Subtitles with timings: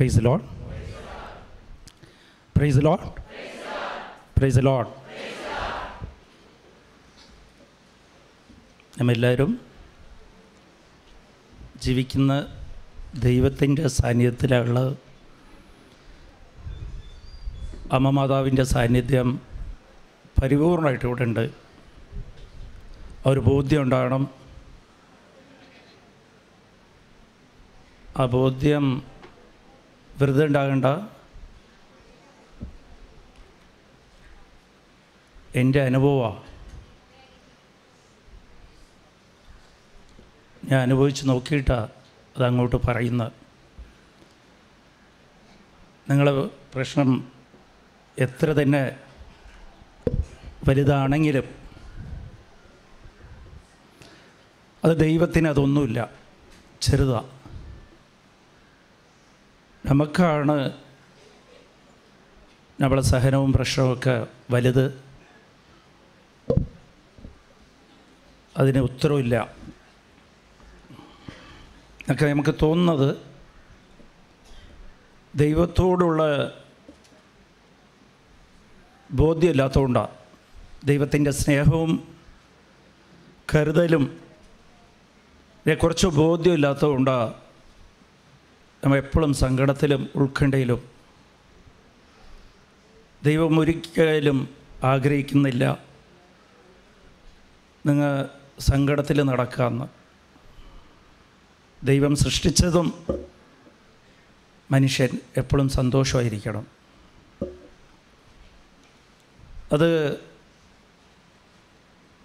[0.00, 0.42] Praise lord
[2.56, 3.22] praise lord
[4.38, 4.86] praise lord
[8.98, 9.60] നമ്മെല്ലാവരും
[11.76, 12.46] ജീവിക്കുന്ന
[13.18, 14.94] ദൈവത്തിന്റെ സാന്നിധ്യത്തിലുള്ള
[17.92, 19.40] അമ്മമാതാവിന്റെ സാന്നിധ്യം
[20.42, 21.50] പരിപൂർണമായിട്ട് ഇവിടെ ഉണ്ട്.
[23.26, 24.30] ഒരു ബോധ്യം ഉണ്ടാകണം.
[28.18, 29.09] ആ ബോധ്യം
[30.20, 30.84] വെറുതെ ഉണ്ടാകണ്ട.
[35.54, 36.42] എന്റെ അനുഭവമാണ്
[40.70, 41.88] ഞാൻ അനുഭവിച്ച് നോക്കിയിട്ടാണ്
[42.36, 43.32] അതങ്ങോട്ട് പറയുന്നത്.
[46.10, 46.32] നിങ്ങളെ
[46.74, 47.32] പ്രശ്നം
[48.18, 48.96] എത്ര തന്നെ
[50.68, 51.44] വലുതാണെങ്കിലും
[54.84, 56.10] അത് ദൈവത്തിന് അതൊന്നുമില്ല.
[56.82, 57.39] ചെറുതാ.
[59.86, 60.72] നമുക്കാണ്
[62.80, 65.02] നമ്മളെ സഹനവും പ്രശ്നവുമൊക്കെ വലുത്.
[68.56, 69.54] അതിന് ഉത്തരവില്ല.
[72.10, 73.16] ഒക്കെ നമുക്ക് തോന്നുന്നത്
[75.34, 76.22] ദൈവത്തോടുള്ള
[79.10, 80.08] ബോധ്യമില്ലാത്തതുകൊണ്ടാണ്
[80.84, 82.08] ദൈവത്തിന്റെ സ്നേഹവും
[83.54, 84.20] കരുതലും
[85.82, 87.34] കുറച്ച് ബോധ്യമില്ലാത്തതുകൊണ്ടാണ്
[88.84, 90.82] നമ്മൾ എപ്പോഴും സങ്കടത്തിലും ഉത്കണ്ഠയിലും
[93.24, 94.48] ദൈവം ഒരിക്കലും
[94.84, 95.78] ആഗ്രഹിക്കുന്നില്ല
[97.86, 98.28] നിങ്ങൾ
[98.58, 99.84] സങ്കടത്തിൽ നടക്കാമെന്ന്.
[101.86, 103.06] ദൈവം സൃഷ്ടിച്ചതും
[104.70, 106.66] മനുഷ്യൻ എപ്പോഴും സന്തോഷമായിരിക്കണം.
[109.72, 110.12] അത്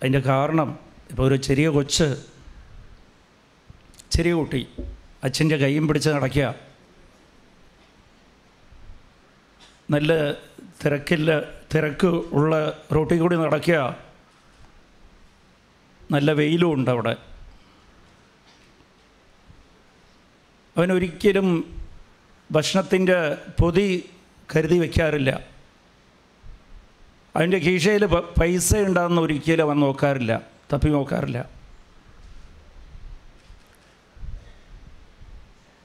[0.02, 2.26] അതിന്റെ കാരണം ഇപ്പോൾ ഒരു ചെറിയ കൊച്ച്
[4.12, 4.68] ചെറിയ കുട്ടി
[5.26, 6.48] അച്ഛന്റെ കൈയും പിടിച്ച് നടക്കുക.
[9.92, 10.12] നല്ല
[10.82, 11.32] തിരക്കില്ല
[11.74, 12.54] തിരക്ക് ഉള്ള
[12.96, 13.80] റോട്ടിൽ കൂടി നടക്കുക.
[16.12, 17.14] നല്ല വെയിലും ഉണ്ട് അവിടെ.
[20.78, 21.48] അവനൊരിക്കലും
[22.52, 23.18] ഭക്ഷണത്തിന്റെ
[23.60, 23.88] പൊതി
[24.56, 25.32] കരുതി വയ്ക്കാറില്ല
[27.36, 28.06] അതിന്റെ കീശയിൽ
[28.40, 30.34] പൈസ ഉണ്ടാകുന്ന ഒരിക്കലും അവൻ നോക്കാറില്ല
[30.74, 31.40] തപ്പി നോക്കാറില്ല.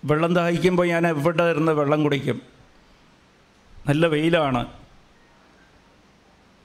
[0.05, 2.43] വെള്ളം ദാഹിക്കുമ്പോൾ ഞാൻ എവിടെ ഇരുന്ന് വെള്ളം കുടിക്കും?
[3.87, 4.67] നല്ല വെയിലാണ്.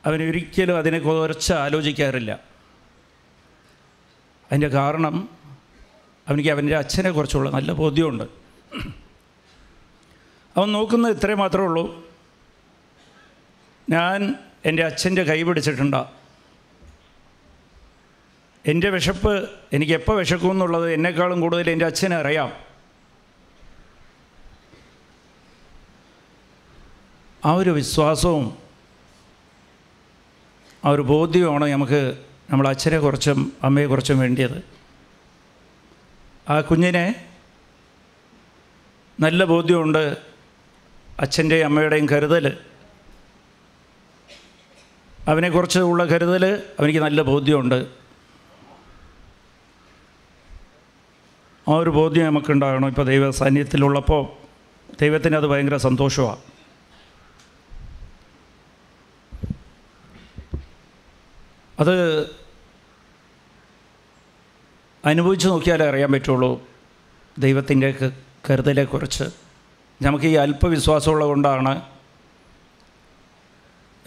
[0.06, 2.32] അവനൊരിക്കലും അതിനെ കുറച്ച് ആലോചിക്കാറില്ല.
[4.46, 5.30] അതിന്റെ കാരണം
[6.28, 8.24] അവനിക്ക് അവന്റെ അച്ഛനെ കുറിച്ചുള്ള നല്ല ബോധ്യമുണ്ട്.
[10.58, 12.06] അവൻ നോക്കുന്നത് ഇത്രേ മാത്രമേ ഉള്ളൂ.
[13.90, 14.36] ഞാൻ
[14.66, 15.96] എന്റെ അച്ഛന്റെ കൈ പിടിച്ചിട്ടുണ്ട.
[18.66, 22.66] എന്റെ വിശപ്പ് എനിക്ക് എപ്പോൾ വിശക്കും എന്നുള്ളത് എന്നെക്കാളും കൂടുതൽ എന്റെ അച്ഛനെ അറിയാം
[27.46, 28.58] ആ ഒരു വിശ്വാസവും
[30.86, 32.18] ആ ഒരു ബോധ്യവുമാണ് നമുക്ക്
[32.50, 34.64] നമ്മൾ അച്ഛനെ കുറച്ചും അമ്മയെ കുറച്ചും വേണ്ടിയത്.
[36.50, 37.28] ആ കുഞ്ഞിനെ
[39.20, 40.18] നല്ല ബോധ്യമുണ്ട്
[41.20, 42.58] അച്ഛന്റെയും അമ്മയുടെയും കരുതൽ
[45.28, 47.88] അവനെക്കുറിച്ച് ഉള്ള കരുതൽ അവനിക്ക് നല്ല ബോധ്യമുണ്ട്.
[51.68, 52.88] ആ ഒരു ബോധ്യം നമുക്കുണ്ടാകണം.
[52.88, 54.28] ഇപ്പോൾ ദൈവ സാന്നിധ്യത്തിലുള്ളപ്പോൾ
[55.02, 56.55] ദൈവത്തിന് അത് ഭയങ്കര സന്തോഷമാണ്.
[61.80, 62.24] അത്
[65.06, 66.68] അനുഭവിച്ചു നോക്കിയാലേ അറിയാൻ പറ്റുള്ളൂ
[67.38, 68.12] ദൈവത്തിന്റെ
[68.50, 69.24] കരുതലെക്കുറിച്ച്.
[70.02, 71.82] നമുക്ക് ഈ അല്പവിശ്വാസമുള്ളത് കൊണ്ടാണ്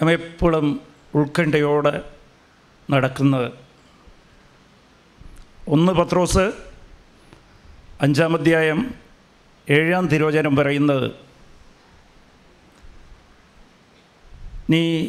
[0.01, 0.81] നമ്മൾ എപ്പോഴും
[1.15, 2.03] ഉത്കണ്ഠയോടെ
[2.91, 3.53] നടക്കുന്നത്.
[5.69, 6.53] ഒന്ന് പത്രോസ്
[8.01, 8.95] അഞ്ചാം അധ്യായം
[9.71, 11.11] ഏഴാം തിരോചനം പറയുന്നത്
[14.71, 15.09] നീ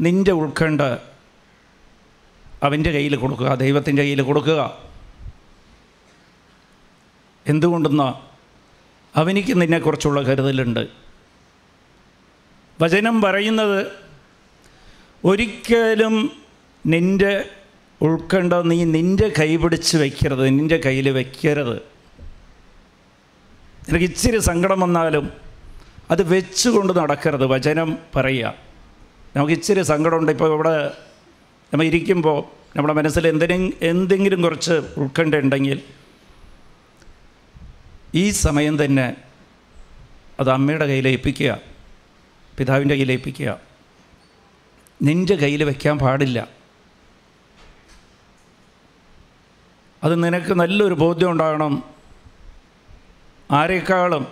[0.00, 0.80] നിന്റെ ഉത്കണ്ഠ
[2.62, 4.78] അവന്റെ കയ്യിൽ കൊടുക്കുക ദൈവത്തിന്റെ കയ്യിൽ കൊടുക്കുക.
[7.46, 8.36] എന്തുകൊണ്ടെന്ന്?
[9.18, 10.88] അവനിക്ക് നിന്നെക്കുറിച്ചുള്ള കരുതലുണ്ട്.
[12.80, 13.86] വചനം പറയുന്നത്
[15.24, 16.30] ഒരിക്കലും
[16.86, 17.48] നിന്റെ
[18.02, 21.76] ഉൾക്കണ്ട നീ നിന്റെ കൈ പിടിച്ച് വയ്ക്കരുത് നിന്റെ കയ്യിൽ വയ്ക്കരുത്
[23.88, 25.32] നിനക്ക് ഇച്ചിരി സങ്കടം വന്നാലും
[26.10, 28.54] അത് വെച്ചുകൊണ്ട് നടക്കരുത് വചനം പറയുക.
[29.36, 30.32] നമുക്ക് ഇച്ചിരി സങ്കടമുണ്ട്.
[30.32, 30.90] ഇപ്പോൾ ഇവിടെ
[31.72, 32.44] നമ്മൾ ഇരിക്കുമ്പോൾ
[32.76, 35.82] നമ്മുടെ മനസ്സിൽ എന്തിനും എന്തെങ്കിലും കുറച്ച് ഉൾക്കണ്ട ഉണ്ടെങ്കിൽ
[38.14, 39.16] ഈ സമയം തന്നെ
[40.40, 41.58] അത് അമ്മയുടെ കയ്യിൽ ഏൽപ്പിക്കുക
[42.58, 43.60] പിതാവിന്റെ കയ്യിൽ ഏൽപ്പിക്കുക.
[45.02, 46.48] നിന്റെ കയ്യിൽ വയ്ക്കാൻ പാടില്ല.
[50.04, 51.82] അത് നിനക്ക് നല്ലൊരു ബോധ്യം ഉണ്ടാകണം.
[53.50, 54.26] ആരെക്കാളും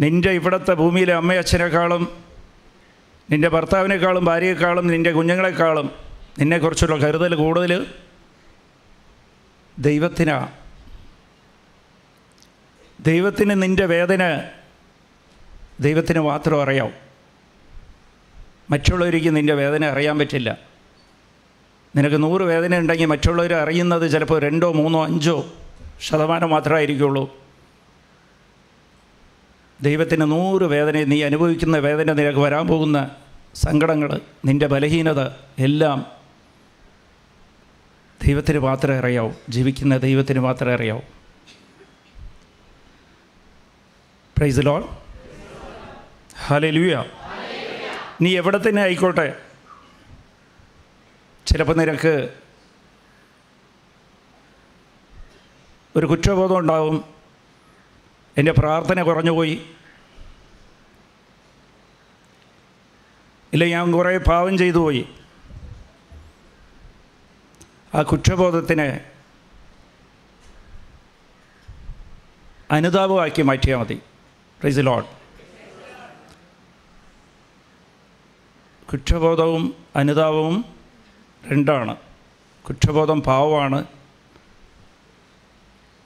[0.00, 2.27] നിന്റെ ഇവിടുത്തെ ഭൂമിയിലെ അമ്മയച്ഛനേക്കാളും
[3.30, 5.90] നിന്റെ ഭർത്താവിനേക്കാളും ഭാര്യയെക്കാളും നിന്റെ കുഞ്ഞുങ്ങളെക്കാളും
[6.38, 7.86] നിന്നെക്കുറിച്ചുള്ള കരുതൽ കൂടുതൽ
[9.78, 10.48] ദൈവത്തിനാ.
[13.00, 14.42] ദൈവത്തിന് നിന്റെ വേദന
[15.80, 16.92] ദൈവത്തിന് മാത്രം അറിയാം
[18.70, 20.58] മറ്റുള്ളവർക്ക് നിന്റെ വേദന അറിയാൻ പറ്റില്ല.
[21.96, 25.52] നിനക്ക് നൂറ് വേദന ഉണ്ടെങ്കിൽ മറ്റുള്ളവർ അറിയുന്നത് ചിലപ്പോൾ രണ്ടോ മൂന്നോ അഞ്ചോ
[26.00, 27.47] ശതമാനം മാത്രമായിരിക്കുള്ളൂ.
[29.82, 33.10] ദൈവത്തിന് നൂറ് വേദന നീ അനുഭവിക്കുന്ന വേദന നിനക്ക് വരാൻ പോകുന്ന
[33.54, 35.20] സങ്കടങ്ങൾ നിന്റെ ബലഹീനത
[35.58, 36.06] എല്ലാം
[38.26, 39.32] ദൈവത്തിന് മാത്രമേ അറിയാവൂ.
[39.48, 41.00] ജീവിക്കുന്ന ദൈവത്തിന് മാത്രമേ അറിയാവൂ.
[44.36, 44.88] പ്രൈസ് ലോൾ
[46.46, 47.04] ഹലേ ലൂയ
[48.20, 49.40] നീ എവിടെ തന്നെ ആയിക്കോട്ടെ.
[51.46, 52.34] ചിലപ്പോൾ നിനക്ക്
[55.96, 57.17] ഒരു കുറ്റബോധം ഉണ്ടാവും.
[58.36, 59.62] എന്റെ പ്രാർത്ഥന കുറഞ്ഞുപോയി.
[63.52, 65.08] ഇല്ല ഞാൻ കുറേ പാവം ചെയ്തു പോയി
[67.94, 69.00] ആ കുറ്റബോധത്തിന്
[72.70, 74.00] അനുതാപമാക്കി മാറ്റിയാൽ മതി.
[74.60, 75.04] പ്രൈസ് ലോഡ്
[78.92, 80.64] കുറ്റബോധവും അനുതാപവും
[81.52, 81.96] രണ്ടാണ്.
[82.66, 83.84] കുറ്റബോധം പാവമാണ്.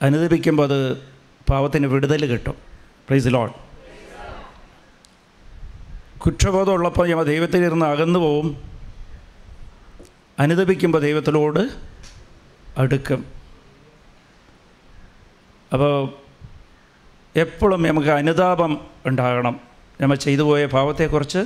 [0.01, 1.12] അനുദപിക്കുമ്പോൾ അത്
[1.49, 2.53] പാവത്തിന് വിടുതൽ കിട്ടും.
[3.07, 3.49] പ്രൈസ് ലോൺ
[6.17, 8.63] കുറ്റബോധം ഉള്ളപ്പോൾ ഞമ്മ ദൈവത്തിലിരുന്ന് അകന്നു പോവും.
[10.39, 11.69] അനുദപിക്കുമ്പോൾ ദൈവത്തിലോട്
[12.77, 13.25] അടുക്കും.
[15.73, 16.13] അപ്പോൾ
[17.35, 19.59] എപ്പോഴും നമുക്ക് അനുതാപം ഉണ്ടാകണം.
[20.01, 21.45] നമ്മൾ ചെയ്തു പോയ പാവത്തെക്കുറിച്ച്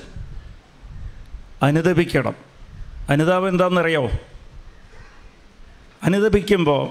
[1.63, 2.35] അനുദപിക്കണം.
[3.09, 4.09] അനുതാപം എന്താണെന്നറിയോ
[6.03, 6.89] അനുദപിക്കുമ്പോൾ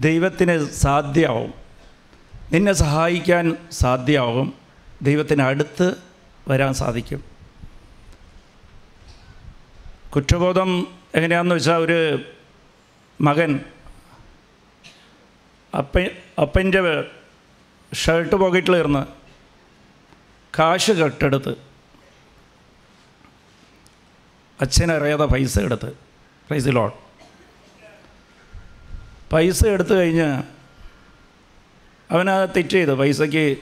[0.00, 1.59] ദൈവത്തിന് സാധ്യമാവും.
[2.52, 4.54] നിന്നെ സഹായിക്കാൻ സാധ്യമാകും.
[5.02, 5.94] ദൈവത്തിന് അടുത്ത്
[6.48, 7.24] വരാൻ സാധിക്കും.
[10.14, 12.22] കുറ്റബോധം എങ്ങനെയാണെന്ന് വെച്ചാൽ ഒരു
[13.20, 13.60] മകൻ
[15.78, 15.98] അപ്പ
[16.40, 17.10] അപ്പന്റെ
[17.94, 19.06] ഷർട്ട് പോക്കറ്റിൽ ഇരുന്ന്
[20.58, 21.54] കാശ് കെട്ടെടുത്ത്.
[24.60, 25.92] അച്ഛനറിയാതെ പൈസ എടുത്ത്.
[26.50, 26.90] പൈസ ലോൺ.
[29.32, 30.59] പൈസ എടുത്തു കഴിഞ്ഞ്
[32.10, 33.56] അവനത് തെറ്റ് ചെയ്തു പൈസയ്ക്ക്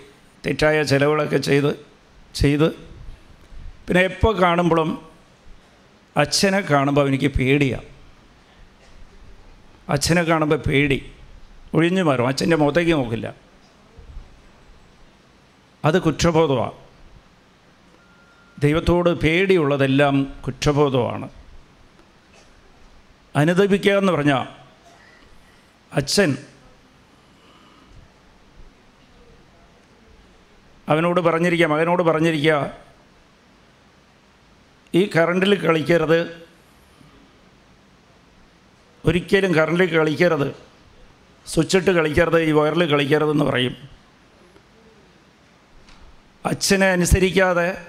[0.46, 1.86] തെറ്റായ ചിലവുകളൊക്കെ ചെയ്ത്
[2.34, 2.70] ചെയ്ത്.
[3.88, 5.06] പിന്നെ എപ്പോൾ കാണുമ്പോഴും
[6.16, 7.84] അച്ഛനെ കാണുമ്പോൾ അവനിക്ക് പേടിയാണ്
[9.88, 11.10] അച്ഛനെ കാണുമ്പോൾ പേടി.
[11.74, 12.26] ഒഴിഞ്ഞു മാറും.
[12.26, 13.34] അച്ഛന്റെ മുഖത്തേക്ക് നോക്കില്ല.
[15.84, 16.72] അത് കുറ്റബോധമാണ്
[18.58, 21.28] ദൈവത്തോട് പേടിയുള്ളതെല്ലാം കുറ്റബോധമാണ്
[23.36, 24.46] അനുദപിക്കുക എന്ന് പറഞ്ഞാൽ
[25.92, 26.36] അച്ഛൻ
[30.88, 32.70] അവനോട് പറഞ്ഞിരിക്കുക മകനോട് പറഞ്ഞിരിക്കുക.
[34.94, 36.46] ഈ കറണ്ടിൽ കളിക്കരുത്.
[39.04, 40.54] ഒരിക്കലും കറണ്ടിൽ കളിക്കരുത്.
[41.46, 43.76] സ്വിച്ചിട്ട് കളിക്കരുത് ഈ വയറിൽ കളിക്കരുതെന്ന് പറയും.
[46.46, 47.86] അച്ഛനെ അനുസരിക്കാതെ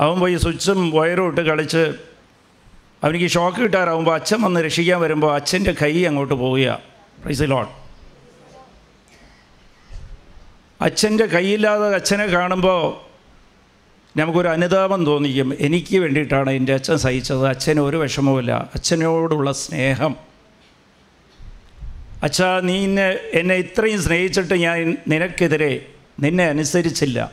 [0.00, 1.94] അവൻ പോയി സ്വിച്ചും വയറും ഇട്ട് കളിച്ച്
[3.04, 6.80] അവനിക്ക് ഷോക്ക് കിട്ടാറാവുമ്പോൾ അച്ഛൻ വന്ന് രക്ഷിക്കാൻ വരുമ്പോൾ അച്ഛന്റെ കൈ അങ്ങോട്ട് പോവുക.
[7.22, 7.79] പ്രൈസ് ലോൺ
[10.80, 13.10] അച്ഛന്റെ കൈയില്ലാതെ അച്ഛനെ കാണുമ്പോൾ
[14.18, 15.56] നമുക്കൊരു അനുതാപം തോന്നിക്കും.
[15.60, 17.46] എനിക്ക് വേണ്ടിയിട്ടാണ് എന്റെ അച്ഛൻ സഹിച്ചത്.
[17.46, 18.70] അച്ഛന് ഒരു വിഷമവുമില്ല.
[18.74, 20.16] അച്ഛനോടുള്ള സ്നേഹം.
[22.22, 25.86] അച്ഛാ നീ എന്നെ എന്നെ ഇത്രയും സ്നേഹിച്ചിട്ട് ഞാൻ നിനക്കെതിരെ
[26.20, 27.32] നിന്നെ അനുസരിച്ചില്ല.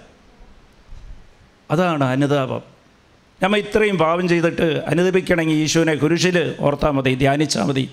[1.72, 2.62] അതാണ് അനുതാപം.
[3.44, 7.90] നമ്മൾ ഇത്രയും പാപം ചെയ്തിട്ട് അനുദപിക്കണമെങ്കിൽ ഈശോനെ കുരിശിൽ ഓർത്താൽ മതി ധ്യാനിച്ചാൽ മതി.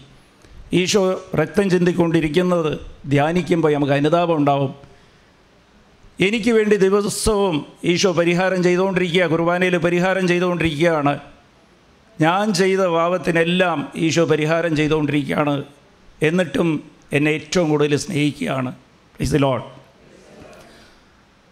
[0.73, 4.94] ഈശോ രക്തം ചിന്തിക്കൊണ്ടിരിക്കുന്നത് ധ്യാനിക്കുമ്പോൾ നമുക്ക് അനുതാപം ഉണ്ടാവും.
[6.21, 11.19] എനിക്ക് വേണ്ടി ദിവസവും ഈശോ പരിഹാരം ചെയ്തുകൊണ്ടിരിക്കുക കുർബാനയിൽ പരിഹാരം ചെയ്തുകൊണ്ടിരിക്കുകയാണ്.
[12.21, 15.65] ഞാൻ ചെയ്ത പാപത്തിനെല്ലാം ഈശോ പരിഹാരം ചെയ്തുകൊണ്ടിരിക്കുകയാണ്
[16.23, 18.75] എന്നിട്ടും എന്നെ ഏറ്റവും കൂടുതൽ സ്നേഹിക്കുകയാണ്.
[19.21, 19.65] ഇസ് ലോഡ്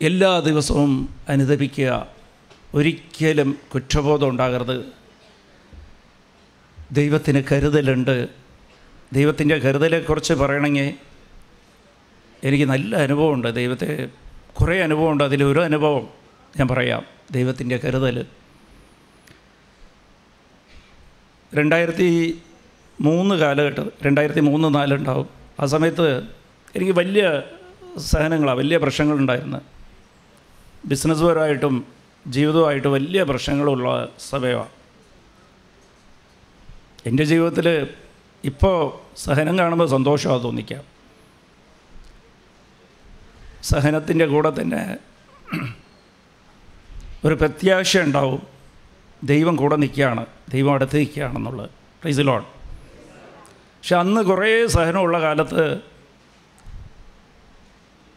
[0.02, 2.06] എല്ലാ ദിവസവും അനുദപിക്കുക.
[2.74, 4.84] ഒരിക്കലും കുറ്റബോധം ഉണ്ടാകരുത്.
[6.92, 8.28] ദൈവത്തിന് കരുതലുണ്ട്.
[9.12, 10.94] ദൈവത്തിന്റെ കരുതലെക്കുറിച്ച് പറയണമെങ്കിൽ
[12.44, 14.21] എനിക്ക് നല്ല അനുഭവമുണ്ട് ദൈവത്തെ
[14.60, 15.24] കുറേ അനുഭവമുണ്ട്.
[15.24, 16.08] അതിലൊരു അനുഭവം
[16.58, 17.04] ഞാൻ പറയാം.
[17.30, 18.26] ദൈവത്തിന്റെ കരുതൽ.
[21.54, 22.42] രണ്ടായിരത്തി
[23.00, 25.28] മൂന്ന് കാലഘട്ടം രണ്ടായിരത്തി മൂന്ന് നാലുണ്ടാവും.
[25.60, 26.22] ആ സമയത്ത്
[26.76, 27.42] എനിക്ക് വലിയ
[27.98, 29.58] സഹനങ്ങളാണ് വലിയ പ്രശ്നങ്ങളുണ്ടായിരുന്നു.
[30.86, 31.84] ബിസിനസ്സുപരമായിട്ടും
[32.26, 34.82] ജീവിതമായിട്ടും വലിയ പ്രശ്നങ്ങളുള്ള സമയമാണ്
[37.06, 37.88] എന്റെ ജീവിതത്തിൽ
[38.44, 40.91] ഇപ്പോൾ സഹനം കാണുമ്പോൾ സന്തോഷമാണ് തോന്നിക്കാം
[43.62, 44.96] സഹനത്തിന്റെ കൂടെ തന്നെ
[47.24, 48.42] ഒരു പ്രത്യാശ ഉണ്ടാവും.
[49.24, 50.26] ദൈവം കൂടെ നിൽക്കുകയാണ്.
[50.48, 51.70] ദൈവം അടുത്ത് നിൽക്കുകയാണെന്നുള്ളത്.
[51.70, 52.42] പ്രൈസ് ലോൺ
[53.52, 55.80] പക്ഷെ അന്ന് കുറേ സഹനമുള്ള കാലത്ത്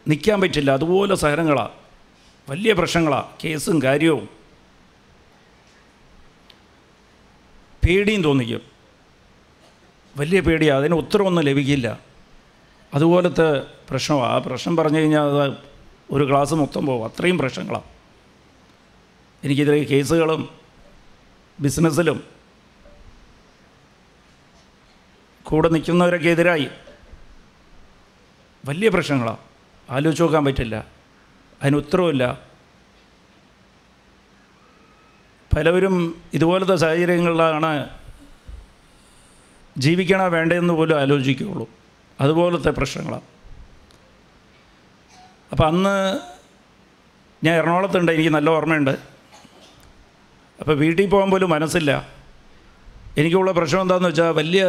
[0.08, 0.72] നിൽക്കാൻ പറ്റില്ല.
[0.72, 1.70] അതുപോലെ സഹനങ്ങളാണ്
[2.50, 4.30] വലിയ പ്രശ്നങ്ങളാണ് കേസും കാര്യവും.
[7.88, 8.62] പേടിയും തോന്നിക്കും.
[10.18, 12.05] വലിയ പേടിയാണ് അതിന് ഉത്തരവൊന്നും ലഭിക്കില്ല.
[12.96, 15.54] അതുപോലത്തെ പ്രശ്നമാണ് ആ പ്രശ്നം പറഞ്ഞു കഴിഞ്ഞാൽ അത്
[16.12, 17.84] ഒരു ക്ലാസ് മൊത്തം പോകും അത്രയും പ്രശ്നങ്ങളാണ്
[19.44, 20.50] എനിക്കിതിലെ കേസുകളും
[21.60, 22.24] ബിസിനസ്സിലും
[25.44, 26.68] കൂടെ നിൽക്കുന്നവരൊക്കെ എതിരായി.
[28.66, 29.38] വലിയ പ്രശ്നങ്ങളാണ്
[29.90, 30.88] ആലോചിച്ച് നോക്കാൻ പറ്റില്ല.
[31.62, 32.42] അതിന് ഉത്തരവില്ല
[35.56, 37.90] പലവരും ഇതുപോലത്തെ സാഹചര്യങ്ങളിലാണ്
[39.78, 41.70] ജീവിക്കണോ വേണ്ടതെന്ന് പോലും ആലോചിക്കുകയുള്ളൂ.
[42.20, 43.28] അതുപോലത്തെ പ്രശ്നങ്ങളാണ്
[45.52, 45.96] അപ്പം അന്ന്
[47.44, 48.96] ഞാൻ എറണാകുളത്തുണ്ട് എനിക്ക് നല്ല ഓർമ്മയുണ്ട്.
[50.60, 51.92] അപ്പോൾ വീട്ടിൽ പോകാൻ പോലും മനസ്സില്ല.
[53.18, 54.64] എനിക്കുള്ള പ്രശ്നം എന്താണെന്ന് വെച്ചാൽ വലിയ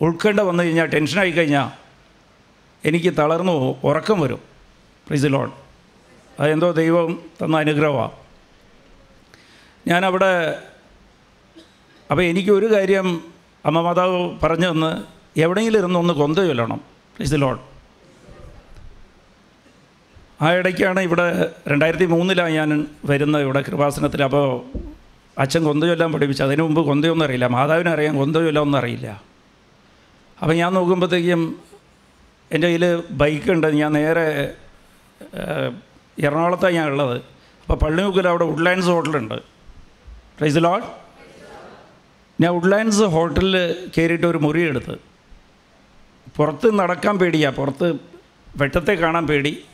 [0.00, 1.68] ഉൾക്കണ്ട വന്നു കഴിഞ്ഞാൽ ടെൻഷനായി കഴിഞ്ഞാൽ
[2.86, 4.40] എനിക്ക് തളർന്നു ഉറക്കം വരും
[5.08, 5.50] പ്രീസ് ലോൺ
[6.40, 7.10] അതെന്തോ ദൈവം
[7.42, 8.10] തന്ന അനുഗ്രഹമാണ്
[9.88, 10.32] ഞാനവിടെ
[12.10, 13.06] അപ്പോൾ എനിക്കൊരു കാര്യം
[13.64, 14.92] അമ്മ മാതാവ് പറഞ്ഞു തന്ന്
[15.36, 16.80] എവിടെയെങ്കിലും ഇരുന്ന് ഒന്ന് കൊന്ത ചൊല്ലണം.
[17.16, 17.60] പ്രീസ് ലോഡ്
[20.42, 24.22] ആ ഇടയ്ക്കാണ് ഇവിടെ രണ്ടായിരത്തി മൂന്നിലാണ് ഞാൻ വരുന്നത് ഇവിടെ കൃപാസനത്തിൽ.
[24.22, 24.62] അപ്പോൾ
[25.38, 26.42] അച്ഛൻ കൊന്ത ചൊല്ലാൻ പഠിപ്പിച്ചു.
[26.42, 27.46] അതിനു മുമ്പ് കൊന്തയൊന്നും അറിയില്ല.
[27.46, 29.22] മാതാവിനെ അറിയാം കൊന്ത ചൊല്ലാമൊന്നും അറിയില്ല.
[30.42, 31.58] അപ്പോൾ ഞാൻ നോക്കുമ്പോഴത്തേക്കും
[32.52, 34.54] എന്റെ കയ്യിൽ ബൈക്കുണ്ട് ഞാൻ നേരെ
[36.18, 37.16] എറണാകുളത്താണ് ഞാൻ ഉള്ളത്.
[37.62, 39.34] അപ്പോൾ പള്ളിമുക്കിൽ അവിടെ വുഡ്ലാൻഡ്സ് ഹോട്ടലുണ്ട്.
[40.38, 40.82] പ്രൈസ് ലോഡ്
[42.42, 45.13] ഞാൻ വുഡ്ലാൻഡ്സ് ഹോട്ടലിൽ കയറിയിട്ട് ഒരു മുറി എടുത്ത്.
[46.36, 47.94] പുറത്ത് നടക്കാൻ പേടിയാണ് പുറത്ത്
[48.56, 49.64] വെട്ടത്തെ കാണാൻ പേടി.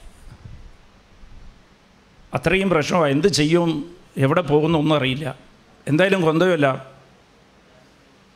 [2.35, 3.91] അത്രയും പ്രശ്നമാണ് എന്ത് ചെയ്യും?
[4.17, 4.79] എവിടെ പോകുന്നു?
[4.79, 5.37] ഒന്നും അറിയില്ല.
[5.89, 6.87] എന്തായാലും കൊന്തയുമല്ല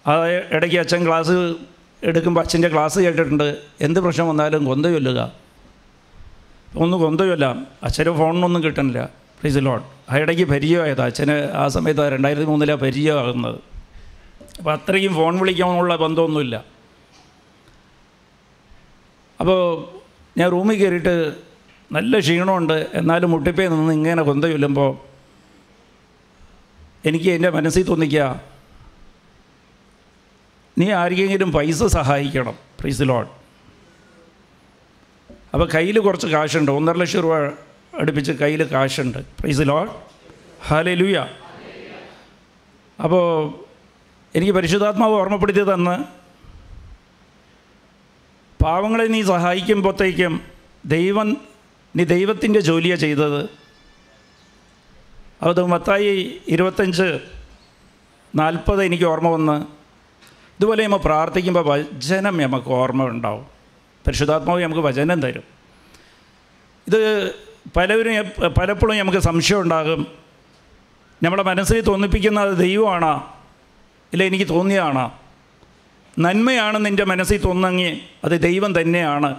[0.07, 1.55] ആ ഇടയ്ക്ക് അച്ഛൻ ക്ലാസ്
[2.03, 3.59] എടുക്കുമ്പോൾ അച്ഛന്റെ ക്ലാസ് കേട്ടിട്ടുണ്ട്.
[3.81, 5.33] എന്ത് പ്രശ്നം വന്നാലും കൊന്തയൊല്ലുക.
[6.77, 7.21] ഒന്ന് കൊന്ത
[7.83, 9.05] അച്ഛന്റെ ഫോണിനൊന്നും കിട്ടണില്ല.
[9.41, 11.01] പ്ലീസ് ലോൺ ആ ഇടയ്ക്ക് പരിചയമായത്.
[11.01, 13.61] അച്ഛന് ആ സമയത്ത് രണ്ടായിരത്തി മൂന്നിലാണ് പരിചയമാകുന്നത്.
[14.59, 16.74] അപ്പോൾ അത്രയും ഫോൺ വിളിക്കാനുള്ള ബന്ധമൊന്നുമില്ല.
[19.41, 19.89] അപ്പോൾ
[20.39, 21.35] ഞാൻ റൂമിൽ കയറിയിട്ട്
[21.93, 25.15] നല്ല ക്ഷീണമുണ്ട് എന്നാലും മുട്ടിപ്പേ നിന്ന് ഇങ്ങനെ കൊന്ത ചൊല്ലുമ്പോൾ
[27.07, 28.41] എനിക്ക് എന്റെ മനസ്സിൽ തോന്നിക്കുക
[30.79, 33.27] നീ ആരെങ്കിലും പൈസ സഹായിക്കണം പ്രീസ് ലോൺ
[35.55, 37.35] അപ്പോൾ കയ്യിൽ കുറച്ച് കാശുണ്ട് ഒന്നര ലക്ഷം രൂപ
[38.01, 39.89] അടുപ്പിച്ച് കയ്യിൽ കാശുണ്ട് പ്രീസ് ലോൺ
[40.69, 41.27] ഹാലേ ലൂയ
[43.01, 43.55] അപ്പോൾ
[44.35, 46.24] എനിക്ക് പരിശുദ്ധാത്മാവ് ഓർമ്മപ്പെടുത്തി തന്ന്
[48.65, 50.41] പാവങ്ങളെ നീ സഹായിക്കുമ്പോഴത്തേക്കും
[50.85, 51.37] ദൈവം
[51.97, 53.49] നീ ദൈവത്തിന്റെ ജോലിയാണ് ചെയ്തത്.
[55.43, 57.19] അത് മത്തായി ഇരുപത്തഞ്ച്
[58.35, 59.67] നാൽപ്പത് എനിക്ക് ഓർമ്മ വന്ന്
[60.59, 63.47] ഇതുപോലെ നമ്മൾ പ്രാർത്ഥിക്കുമ്പോൾ വചനം നമുക്ക് ഓർമ്മ ഉണ്ടാവും.
[64.07, 65.43] പരിശുദ്ധാത്മാവ് നമുക്ക് വചനം തരും.
[66.87, 67.35] ഇത്
[67.77, 70.07] പലവരും പലപ്പോഴും നമുക്ക് സംശയം ഉണ്ടാകും.
[71.23, 73.37] നമ്മുടെ മനസ്സിൽ തോന്നിപ്പിക്കുന്നത് ദൈവമാണോ?
[74.13, 75.21] ഇല്ല എനിക്ക് തോന്നിയതാണോ?
[76.19, 79.37] നന്മയാണ് നിന്റെ മനസ്സിൽ തോന്നങ്ങി അത് ദൈവം തന്നെയാണ്.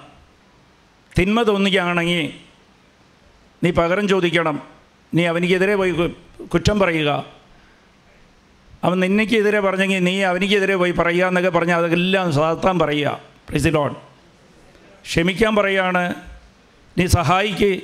[1.20, 2.34] തിന്മ തോന്നുകയാണെങ്കിൽ
[3.64, 4.62] നീ പകരം ചോദിക്കണം.
[5.14, 5.92] നീ അവനിക്കെതിരെ പോയി
[6.54, 7.26] കുറ്റം പറയുക.
[8.84, 13.20] അവൻ നിന്നെക്കെതിരെ പറഞ്ഞെങ്കിൽ നീ അവനിക്കെതിരെ പോയി പറയുക എന്നൊക്കെ പറഞ്ഞാൽ അതെല്ലാം സാത്താൻ പറയുക.
[13.50, 13.96] പ്രിസിലോൺ
[15.04, 16.16] ക്ഷമിക്കാൻ പറയുകയാണ്
[16.98, 17.82] നീ സഹായിക്ക്.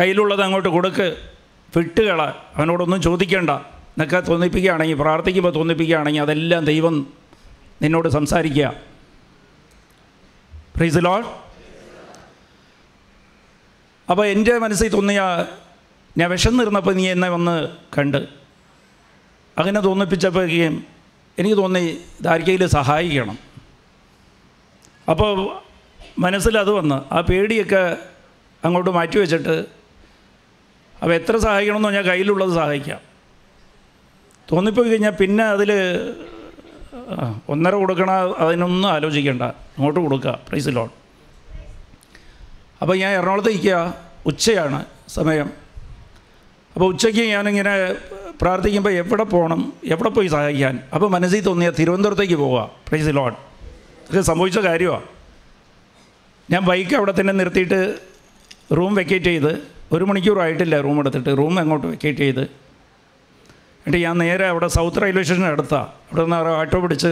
[0.00, 1.30] കയ്യിലുള്ളത് അങ്ങോട്ട് കൊടുക്ക്.
[1.76, 3.50] വിട്ടുകള അവനോടൊന്നും ചോദിക്കേണ്ട.
[3.50, 7.17] എന്നൊക്കെ തോന്നിപ്പിക്കുകയാണെങ്കിൽ പ്രാർത്ഥിക്കുമ്പോൾ തോന്നിപ്പിക്കുകയാണെങ്കിൽ അതെല്ലാം ദൈവം
[7.82, 8.74] നിന്നോട് സംസാരിക്കുക
[10.76, 11.22] പ്രീസ് ലോൾ
[14.10, 15.20] അപ്പോൾ എന്റെ മനസ്സിൽ തോന്നിയ
[16.16, 17.68] ഞാൻ വിശന്നിരുന്നപ്പോൾ നീ എന്നെ വന്ന്
[17.98, 18.28] കണ്ട്.
[19.58, 20.86] അങ്ങനെ തോന്നിപ്പിച്ചപ്പോഴേക്കും
[21.38, 21.78] എനിക്ക് തോന്നി
[22.20, 23.38] ഇതാർക്കെങ്കിലും സഹായിക്കണം.
[25.10, 25.60] അപ്പോൾ
[26.18, 27.96] മനസ്സിൽ അത് വന്ന് ആ പേടിയൊക്കെ
[28.64, 29.56] അങ്ങോട്ട് മാറ്റി വെച്ചിട്ട്
[31.02, 33.00] അപ്പോൾ എത്ര സഹായിക്കണമെന്നോ ഞാൻ കയ്യിലുള്ളത് സഹായിക്കാം.
[34.52, 35.70] തോന്നിപ്പോയി കഴിഞ്ഞാൽ പിന്നെ അതിൽ
[37.48, 38.10] ഒന്നര കൊടുക്കണ
[38.44, 39.42] അതിനൊന്നും ആലോചിക്കേണ്ട.
[39.76, 40.90] ഇങ്ങോട്ട് കൊടുക്കുക പ്രൈസ് ലോൺ
[42.82, 43.94] അപ്പോൾ ഞാൻ എറണാകുളത്ത് ഇരിക്കുക.
[44.26, 45.48] ഉച്ചയാണ് സമയം.
[46.74, 47.72] അപ്പോൾ ഉച്ചയ്ക്ക് ഞാനിങ്ങനെ
[48.40, 50.78] പ്രാർത്ഥിക്കുമ്പോൾ എവിടെ പോകണം എവിടെ പോയി സഹായിക്കാൻ?
[50.94, 53.32] അപ്പോൾ മനസ്സിൽ തോന്നിയ തിരുവനന്തപുരത്തേക്ക് പോവുക പ്രൈസ് ലോൺ
[54.02, 55.06] ഇതൊക്കെ സംഭവിച്ച കാര്യമാണ്
[56.50, 57.98] ഞാൻ ബൈക്ക് അവിടെ തന്നെ നിർത്തിയിട്ട്
[58.76, 59.52] റൂം വെക്കേറ്റ് ചെയ്ത്
[59.92, 61.30] ഒരു മണിക്കൂറായിട്ടില്ല റൂം എടുത്തിട്ട്.
[61.38, 62.67] റൂം അങ്ങോട്ട് വെക്കേറ്റ് ചെയ്ത്.
[63.88, 67.10] എന്നിട്ട് ഞാൻ നേരെ അവിടെ സൗത്ത് റെയിൽവേ സ്റ്റേഷൻ അടുത്താണ് അവിടെ നിന്ന് ഓട്ടോ പിടിച്ച്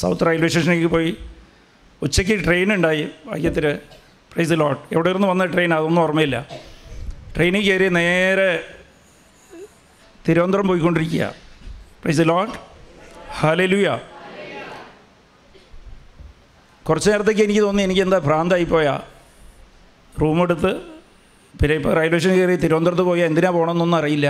[0.00, 1.10] സൗത്ത് റെയിൽവേ സ്റ്റേഷനിലേക്ക് പോയി.
[2.04, 3.64] ഉച്ചയ്ക്ക് ട്രെയിൻ ഉണ്ടായി വൈകത്തിൽ
[4.32, 6.36] പ്രൈസ് ലോട്ട് എവിടെ നിന്ന് വന്ന ട്രെയിൻ അതൊന്നും ഓർമ്മയില്ല.
[7.34, 8.46] ട്രെയിനിൽ കയറി നേരെ
[10.28, 11.24] തിരുവനന്തപുരം പോയിക്കൊണ്ടിരിക്കുക.
[12.04, 12.54] പ്രൈസ് ലോട്ട്
[13.40, 13.88] ഹലലുയ
[16.86, 18.94] കുറച്ച് നേരത്തേക്ക് എനിക്ക് തോന്നി എനിക്ക് എന്താ ഭ്രാന്തായി പോയാ.
[20.22, 20.72] റൂമെടുത്ത്
[21.60, 24.28] പിന്നെ ഇപ്പോൾ റെയിൽവേ സ്റ്റേഷൻ കയറി തിരുവനന്തപുരത്ത് പോയാൽ എന്തിനാണ് പോകണമെന്നൊന്നും അറിയില്ല.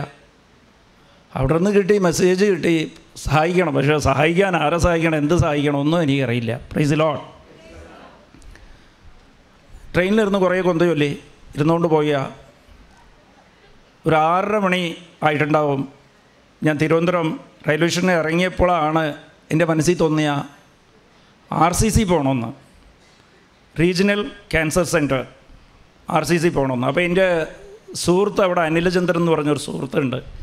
[1.34, 2.92] അവിടെ നിന്ന് കിട്ടി മെസ്സേജ് കിട്ടി.
[3.16, 3.74] സഹായിക്കണം.
[3.74, 6.60] പക്ഷേ സഹായിക്കാൻ ആരെ സഹായിക്കണം എന്ത് സഹായിക്കണം ഒന്നും എനിക്കറിയില്ല.
[6.72, 7.18] പ്രൈസ് ലോൺ
[9.94, 11.18] ട്രെയിനിലിരുന്ന് കുറേ കൊന്ത ചൊല്ലി
[11.54, 12.26] ഇരുന്നുകൊണ്ട് പോയ
[14.06, 15.88] ഒരു ആറര മണി ആയിട്ടുണ്ടാവും.
[16.62, 19.14] ഞാൻ തിരുവനന്തപുരം റെയിൽവേ സ്റ്റേഷനിൽ ഇറങ്ങിയപ്പോഴാണ്
[19.50, 20.44] എന്റെ മനസ്സിൽ തോന്നിയ
[21.52, 22.52] ആർ സി സി പോകണമെന്ന്.
[23.80, 25.26] Regional cancer centre
[26.10, 26.86] R C C പോകണമെന്ന്.
[26.86, 27.46] അപ്പോൾ എന്റെ
[27.94, 30.41] സുഹൃത്ത് അവിടെ അനിലചന്ദ്രൻ എന്ന് പറഞ്ഞൊരു സുഹൃത്തുണ്ട്.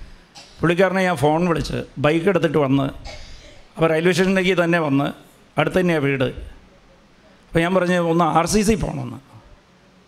[0.60, 2.86] പുള്ളിക്കാരനെ ഞാൻ ഫോൺ വിളിച്ച് ബൈക്ക് എടുത്തിട്ട് വന്ന്
[3.74, 5.08] അപ്പോൾ റെയിൽവേ സ്റ്റേഷനിലേക്ക് തന്നെ വന്ന്
[5.60, 6.26] അടുത്ത് തന്നെയാണ് വീട്.
[7.48, 9.20] അപ്പോൾ ഞാൻ പറഞ്ഞു ഒന്ന് ആർ സി സി പോകണമെന്ന്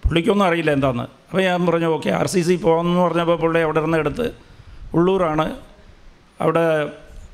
[0.03, 1.05] പുള്ളിക്കൊന്നും അറിയില്ല എന്താന്ന്.
[1.27, 4.27] അപ്പോൾ ഞാൻ പറഞ്ഞു ഓക്കെ ആർ സി സി പോകാമെന്ന് പറഞ്ഞപ്പോൾ പുള്ളി അവിടെ നിന്ന് എടുത്ത്
[4.97, 5.45] ഉള്ളൂരാണ്.
[6.45, 6.65] അവിടെ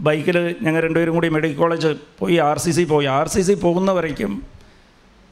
[0.08, 3.08] ബൈക്കിൽ ഞങ്ങൾ രണ്ടുപേരും കൂടി മെഡിക്കൽ കോളേജ് പോയി ആർ സി സി പോയി.
[3.18, 4.34] ആർ സി സി പോകുന്ന വരയ്ക്കും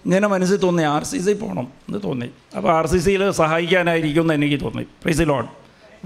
[0.05, 2.27] ഇങ്ങനെ മനസ്സിൽ തോന്നി ആർ സി സി പോകണം എന്ന് തോന്നി.
[2.57, 4.83] അപ്പോൾ ആർ സി സിയിൽ സഹായിക്കാനായിരിക്കും എന്ന് എനിക്ക് തോന്നി.
[5.03, 5.45] പ്രൈസിലോൺ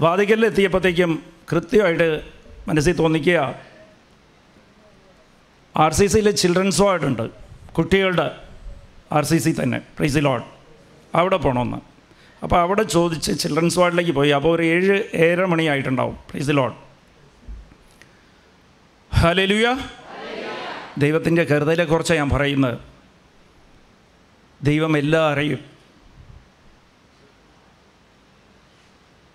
[0.04, 1.10] വാതിക്കലിൽ എത്തിയപ്പോഴത്തേക്കും
[1.50, 2.08] കൃത്യമായിട്ട്
[2.68, 3.40] മനസ്സിൽ തോന്നിക്കുക.
[5.76, 7.30] ആർ സി സിയിൽ ചിൽഡ്രൻസ് വാർഡുണ്ട്
[7.76, 8.26] കുട്ടികളുടെ
[9.12, 10.44] ആർ സി സി തന്നെ പ്രൈസ് ലോഡ്
[11.14, 11.78] അവിടെ പോകണമെന്ന്
[12.42, 14.30] അപ്പോൾ അവിടെ ചോദിച്ച് ചിൽഡ്രൻസ് വാർഡിലേക്ക് പോയി.
[14.30, 16.72] അപ്പോൾ ഒരു ഏഴ് ഏഴര മണിയായിട്ടുണ്ടാവും പ്രൈസ് ലോൺ
[19.12, 19.66] ഹലലുയ
[20.98, 22.78] ദൈവത്തിന്റെ കരുതലെക്കുറിച്ച് ഞാൻ പറയുന്നത്.
[24.62, 25.60] ദൈവം എല്ലാം അറിയും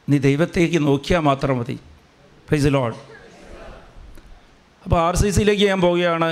[0.10, 1.79] നീ ദൈവത്തേക്ക് നോക്കിയാൽ മാത്രം മതി.
[2.48, 2.98] പ്രൈസ് ലോഡ്
[4.86, 6.30] അപ്പോൾ ആർ സി സിയിലേക്ക് ഞാൻ പോവുകയാണ്.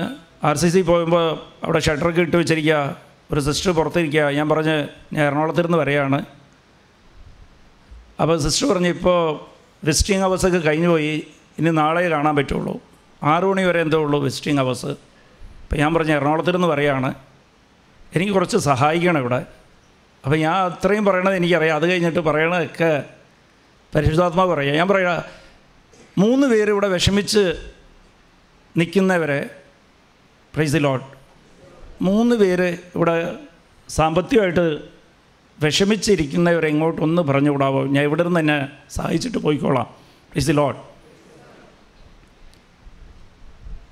[0.47, 1.25] ആർ സി സി പോകുമ്പോൾ
[1.63, 2.77] അവിടെ ഷട്ടറൊക്കെ ഇട്ട് വെച്ചിരിക്കുക.
[3.31, 4.23] ഒരു സിസ്റ്റർ പുറത്തിരിക്കുക.
[4.37, 4.75] ഞാൻ പറഞ്ഞ്
[5.13, 6.19] ഞാൻ എറണാകുളത്തിരുന്ന് വരെയാണ്.
[8.21, 9.19] അപ്പോൾ സിസ്റ്റർ പറഞ്ഞ് ഇപ്പോൾ
[9.87, 11.15] വിസിറ്റിംഗ് അവേഴ്സൊക്കെ കഴിഞ്ഞു പോയി.
[11.59, 12.75] ഇനി നാളെ കാണാൻ പറ്റുള്ളൂ.
[13.31, 14.91] ആറു മണി വരെ എന്തോ ഉള്ളൂ വിസിറ്റിംഗ് അവേഴ്സ്
[15.63, 17.09] അപ്പോൾ ഞാൻ പറഞ്ഞ് എറണാകുളത്തിരുന്ന് വരെയാണ്.
[18.15, 19.41] എനിക്ക് കുറച്ച് സഹായിക്കണം ഇവിടെ.
[20.23, 21.75] അപ്പോൾ ഞാൻ അത്രയും പറയണത് എനിക്കറിയാം.
[21.75, 22.91] അത് കഴിഞ്ഞിട്ട് പറയണതൊക്കെ
[23.95, 25.42] പരിശുദ്ധാത്മാവ് പറയുക ഞാൻ പറയുക
[26.17, 27.69] മൂന്ന് പേര് ഇവിടെ വിഷമിച്ച്
[28.77, 29.49] നിൽക്കുന്നവരെ
[30.53, 31.05] പ്രൈസ് ദി ലോട്ട്
[32.01, 33.35] മൂന്ന് പേര് ഇവിടെ
[33.89, 34.83] സാമ്പത്തികമായിട്ട്
[35.63, 37.85] വിഷമിച്ചിരിക്കുന്നവരെ ഇങ്ങോട്ടൊന്ന് പറഞ്ഞു വിടാവോ?
[37.85, 39.85] ഞാൻ ഇവിടെ നിന്ന് തന്നെ സഹായിച്ചിട്ട് പോയിക്കോളാം.
[40.31, 40.79] പ്രൈസ് ലോട്ട്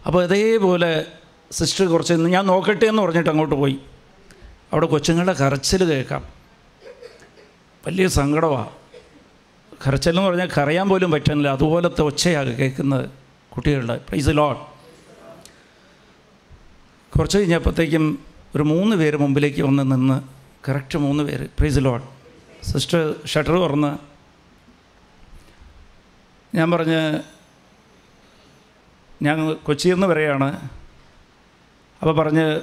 [0.05, 1.05] അപ്പോൾ അതേപോലെ
[1.51, 3.79] സിസ്റ്റർ കുറച്ച് ഞാൻ നോക്കട്ടെ എന്ന് പറഞ്ഞിട്ട് അങ്ങോട്ട് പോയി.
[4.73, 6.25] അവിടെ കൊച്ചുങ്ങളുടെ കരച്ചിൽ കേൾക്കാം.
[7.87, 8.80] വലിയ സങ്കടമാണ്
[9.85, 13.09] കരച്ചിലെന്ന് പറഞ്ഞാൽ കരയാൻ പോലും പറ്റുന്നില്ല അതുപോലത്തെ ഒച്ചയാണ് കേൾക്കുന്നത്
[13.55, 13.95] കുട്ടികളുടെ.
[13.97, 14.57] പ്രൈസ് ലോഡ്
[17.17, 18.19] കുറച്ച് കഴിഞ്ഞപ്പോഴത്തേക്കും
[18.55, 20.17] ഒരു മൂന്ന് പേര് മുമ്പിലേക്ക് വന്ന് നിന്ന്
[20.69, 21.47] കറക്റ്റ് മൂന്ന് പേര്.
[21.59, 22.03] പ്രൈസ് ലോഡ്
[22.63, 23.91] സിസ്റ്റർ ഷട്ടർ തുറന്ന്
[26.57, 27.21] ഞാൻ പറഞ്ഞ്
[29.23, 30.49] ഞാൻ കൊച്ചിയിൽ നിന്ന് വരെയാണ്.
[32.01, 32.61] അപ്പോൾ പറഞ്ഞ്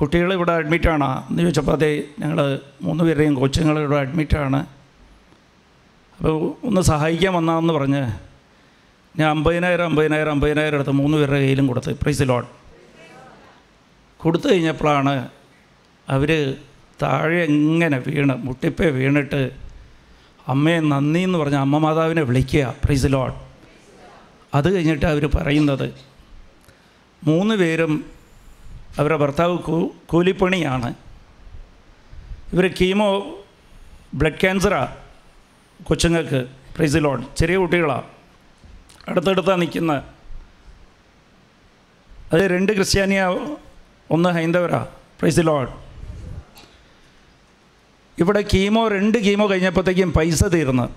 [0.00, 4.66] കുട്ടികൾ ഇവിടെ അഡ്മിറ്റാണ് എന്ന് ചോദിച്ചപ്പോൾ അതെ ഞങ്ങൾ മൂന്ന് പേരെയും കൊച്ചുങ്ങൾ ഇവിടെ അഡ്മിറ്റാണ്
[6.18, 8.02] അപ്പോൾ ഒന്ന് സഹായിക്കാൻ വന്നാന്ന് പറഞ്ഞ്
[9.16, 12.44] ഞാൻ അമ്പതിനായിരം അമ്പതിനായിരം അമ്പതിനായിരം എടുത്ത് മൂന്ന് പേരുടെ കയ്യിലും കൊടുത്ത് പ്രൈസ് ലോൺ
[14.18, 15.28] കൊടുത്തു കഴിഞ്ഞപ്പോഴാണ്
[16.08, 16.56] അവർ
[17.02, 19.52] താഴെ എങ്ങനെ വീണ് മുട്ടിപ്പേ വീണിട്ട്
[20.48, 23.32] അമ്മയെ നന്ദി എന്ന് പറഞ്ഞ അമ്മ മാതാവിനെ വിളിക്കുക പ്രൈസ് ലോൺ
[24.54, 25.94] അത് കഴിഞ്ഞിട്ട് അവർ പറയുന്നത്
[27.24, 28.04] മൂന്ന് പേരും
[28.98, 29.56] അവരുടെ ഭർത്താവ്
[30.06, 30.94] കൂലിപ്പണിയാണ്.
[32.52, 33.08] ഇവർ കീമോ
[34.14, 35.03] ബ്ലഡ് ക്യാൻസറാണ്
[35.86, 38.02] കൊച്ചുങ്ങൾക്ക് പ്രൈസ് ലോൺ ചെറിയ കുട്ടികളാണ്
[39.08, 40.02] അടുത്തടുത്താണ് നിൽക്കുന്ന
[42.32, 43.22] അത് രണ്ട് ക്രിസ്ത്യാനിയ
[44.10, 44.86] ഒന്ന് ഹൈന്ദവരാ.
[45.20, 45.66] പ്രൈസ് ലോൺ
[48.18, 50.88] ഇവിടെ കീമോ രണ്ട് കീമോ കഴിഞ്ഞപ്പോഴത്തേക്കും പൈസ തീർന്ന്.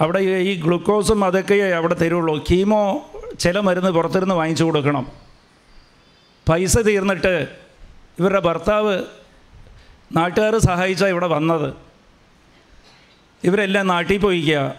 [0.00, 2.44] അവിടെ ഈ ഗ്ലൂക്കോസും അതൊക്കെ അവിടെ തരുള്ളൂ.
[2.50, 5.12] കീമോ ചില മരുന്ന് പുറത്തിരുന്ന് വാങ്ങിച്ചു കൊടുക്കണം.
[6.48, 7.48] പൈസ തീർന്നിട്ട്
[8.18, 9.04] ഇവരുടെ ഭർത്താവ്
[10.16, 11.85] നാട്ടുകാർ സഹായിച്ചാണ് ഇവിടെ വന്നത്.
[13.44, 14.74] ഇവരെല്ലാം നാട്ടിൽ പോയിക്കുക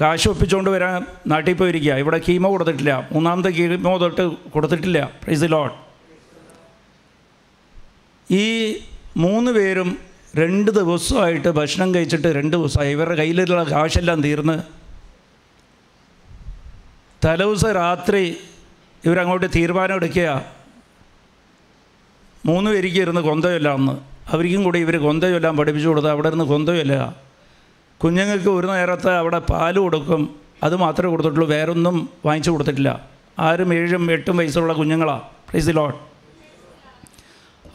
[0.00, 1.92] കാശ് ഒപ്പിച്ചുകൊണ്ട് വരാൻ നാട്ടിൽ പോയിരിക്കുക.
[1.92, 3.08] ഇവിടെ കീമോ കൊടുത്തിട്ടില്ല.
[3.12, 5.10] മൂന്നാമത്തെ കീമോ തൊട്ട് കൊടുത്തിട്ടില്ല.
[5.24, 5.84] പ്രൈസ് ലോട്ട്
[8.32, 8.78] ഈ
[9.16, 9.98] മൂന്ന് പേരും
[10.36, 12.92] രണ്ട് ദിവസമായിട്ട് ഭക്ഷണം കഴിച്ചിട്ട് രണ്ട് ദിവസമായി.
[12.92, 14.62] ഇവരുടെ കയ്യിലുള്ള കാശെല്ലാം തീർന്ന്.
[17.26, 18.36] തലേദിവസം രാത്രി
[19.04, 20.44] ഇവരങ്ങോട്ട് തീരുമാനം എടുക്കുക.
[22.46, 26.08] മൂന്ന് പേർക്ക് ഇരുന്ന് കൊന്തമില്ല അന്ന് അവർക്കും കൂടി ഇവർ കൊന്തയൊല്ലാം പഠിപ്പിച്ചു കൊടുത്ത്.
[26.08, 27.16] അവിടെ ഇരുന്ന് കൊന്തയില്ല
[28.02, 30.36] കുഞ്ഞുങ്ങൾക്ക് ഒരു നേരത്തെ അവിടെ പാൽ കൊടുക്കും.
[30.62, 31.48] അത് മാത്രമേ കൊടുത്തിട്ടുള്ളൂ.
[31.48, 33.08] വേറൊന്നും വാങ്ങിച്ചു കൊടുത്തിട്ടില്ല.
[33.38, 35.94] ആരും ഏഴും എട്ടും വയസ്സുള്ള കുഞ്ഞുങ്ങളാണ് പ്രൈസ് ലോഡ്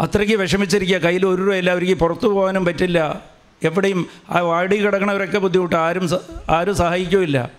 [0.01, 3.21] അത്രയ്ക്ക് വിഷമിച്ചിരിക്കുക കയ്യിൽ ഒരു രൂപയില്ല അവർക്ക് പുറത്തു പോകാനും പറ്റില്ല.
[3.63, 5.75] എവിടെയും ആ വാടി കിടക്കണവരൊക്കെ ബുദ്ധിമുട്ട്.
[5.75, 6.09] ആരും
[6.49, 7.51] ആരും സഹായിക്കുമില്ല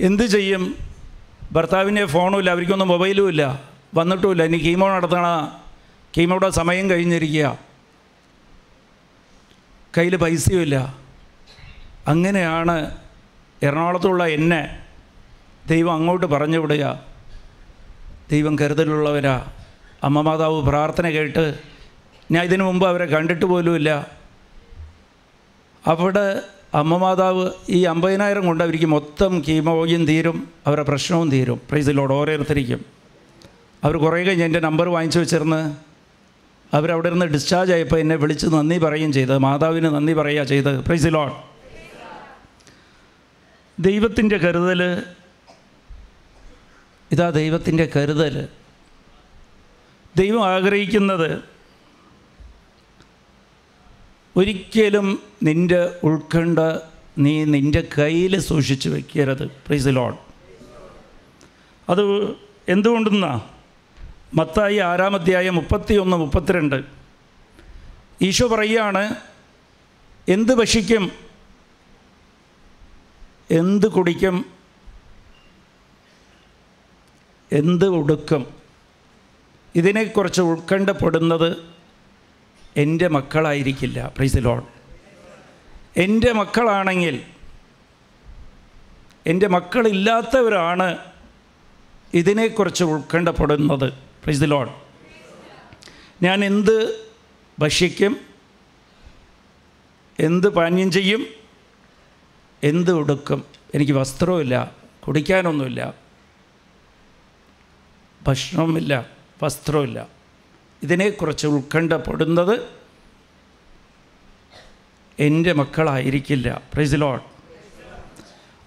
[0.00, 0.74] എന്ത് ചെയ്യും?
[1.52, 3.62] ഭർത്താവിന്റെ ഫോണുമില്ല അവർക്കൊന്നും മൊബൈലും ഇല്ല.
[3.94, 5.26] വന്നിട്ടുമില്ല ഇനി കീമോ നടത്തണ
[6.18, 7.58] കീമോയുടെ സമയം കഴിഞ്ഞിരിക്കുക.
[9.98, 10.96] കയ്യിൽ പൈസയുമില്ല.
[12.08, 12.96] അങ്ങനെയാണ്
[13.62, 14.78] എറണാകുളത്തുള്ള എന്നെ
[15.66, 17.00] ദൈവം അങ്ങോട്ട് പറഞ്ഞു വിടുക
[18.30, 19.52] ദൈവം കരുതലുള്ളവരാ.
[20.04, 21.58] അമ്മ മാതാവ് പ്രാർത്ഥന കേട്ട്
[22.30, 24.10] ഞാൻ ഇതിനു മുമ്പ് അവരെ കണ്ടിട്ട് പോലുമില്ല.
[25.86, 26.42] അവിടെ
[26.74, 31.60] അമ്മ മാതാവ് ഈ അമ്പതിനായിരം കൊണ്ട് അവർക്ക് മൊത്തം കീമോയും തീരും അവരുടെ പ്രശ്നവും തീരും.
[31.70, 32.84] പ്രൈസിലോട് ഓരോരുത്തരിക്കും.
[33.84, 35.85] അവർ കുറേ കഴിഞ്ഞ് എന്റെ നമ്പർ വാങ്ങിച്ചു വെച്ചിരുന്ന്
[36.74, 40.84] അവരവിടെ നിന്ന് ഡിസ്ചാർജ് ആയപ്പോൾ എന്നെ വിളിച്ച് നന്ദി പറയുകയും ചെയ്ത് മാതാവിന് നന്ദി പറയുക ചെയ്ത്.
[40.84, 41.32] പ്രൈസ് ലോഡ്
[43.80, 45.02] ദൈവത്തിന്റെ കരുതൽ
[47.12, 48.48] ഇതാ ദൈവത്തിന്റെ കരുതൽ.
[50.16, 51.42] ദൈവം ആഗ്രഹിക്കുന്നത്
[54.36, 56.58] ഒരിക്കലും നിന്റെ ഉൾക്കണ്ട
[57.18, 59.46] നീ നിന്റെ കയ്യിൽ സൂക്ഷിച്ചു വെക്കരുത്.
[59.46, 60.16] പ്രൈസ് ലോൺ
[61.88, 62.30] അത്
[62.68, 63.50] എന്തുകൊണ്ടെന്നാ?
[64.36, 66.84] മത്തായി ആറാം അധ്യായം മുപ്പത്തി ഒന്ന് മുപ്പത്തിരണ്ട്.
[68.22, 69.14] ഈശോ പറയുകയാണ്
[70.28, 71.12] എന്ത് ഭക്ഷിക്കും?
[73.50, 74.46] എന്ത് കുടിക്കും?
[77.52, 78.46] എന്ത് ഉടുക്കും?
[79.74, 81.56] ഇതിനെക്കുറിച്ച് ഉൾക്കണ്ടപ്പെടുന്നത്
[82.76, 84.12] എന്റെ മക്കളായിരിക്കില്ല.
[84.16, 84.62] പ്രൈസ് ലോൺ
[85.96, 87.22] എന്റെ മക്കളാണെങ്കിൽ
[89.26, 90.98] എന്റെ മക്കളില്ലാത്തവരാണ്
[92.14, 94.70] ഇതിനെക്കുറിച്ച് ഉൾക്കണ്ടപ്പെടുന്നത് പ്രൈസ് ലോഡ്
[96.22, 97.06] ഞാൻ എന്ത്
[97.58, 98.20] ഭക്ഷിക്കും
[100.20, 101.26] എന്ത് പാനീയം ചെയ്യും
[102.62, 104.74] എന്ത് ഉടുക്കും എനിക്ക് വസ്ത്രവുമില്ല
[105.06, 105.94] കുടിക്കാനൊന്നുമില്ല
[108.22, 109.06] ഭക്ഷണവുമില്ല
[109.42, 110.08] വസ്ത്രവുമില്ല.
[110.82, 112.68] ഇതിനെക്കുറിച്ച് ഉത്കണ്ഠപ്പെടുന്നത്
[115.18, 116.62] എന്റെ മക്കളായിരിക്കില്ല.
[116.72, 116.94] പ്രൈസ്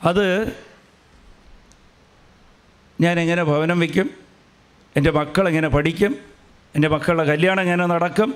[0.03, 0.47] അത്
[3.01, 4.28] ഞാൻ എങ്ങനെ ഭവനം വയ്ക്കും?
[4.99, 6.15] എന്റെ മക്കൾ എങ്ങനെ പഠിക്കും?
[6.75, 8.33] എന്റെ മക്കളുടെ കല്യാണം എങ്ങനെ നടക്കും?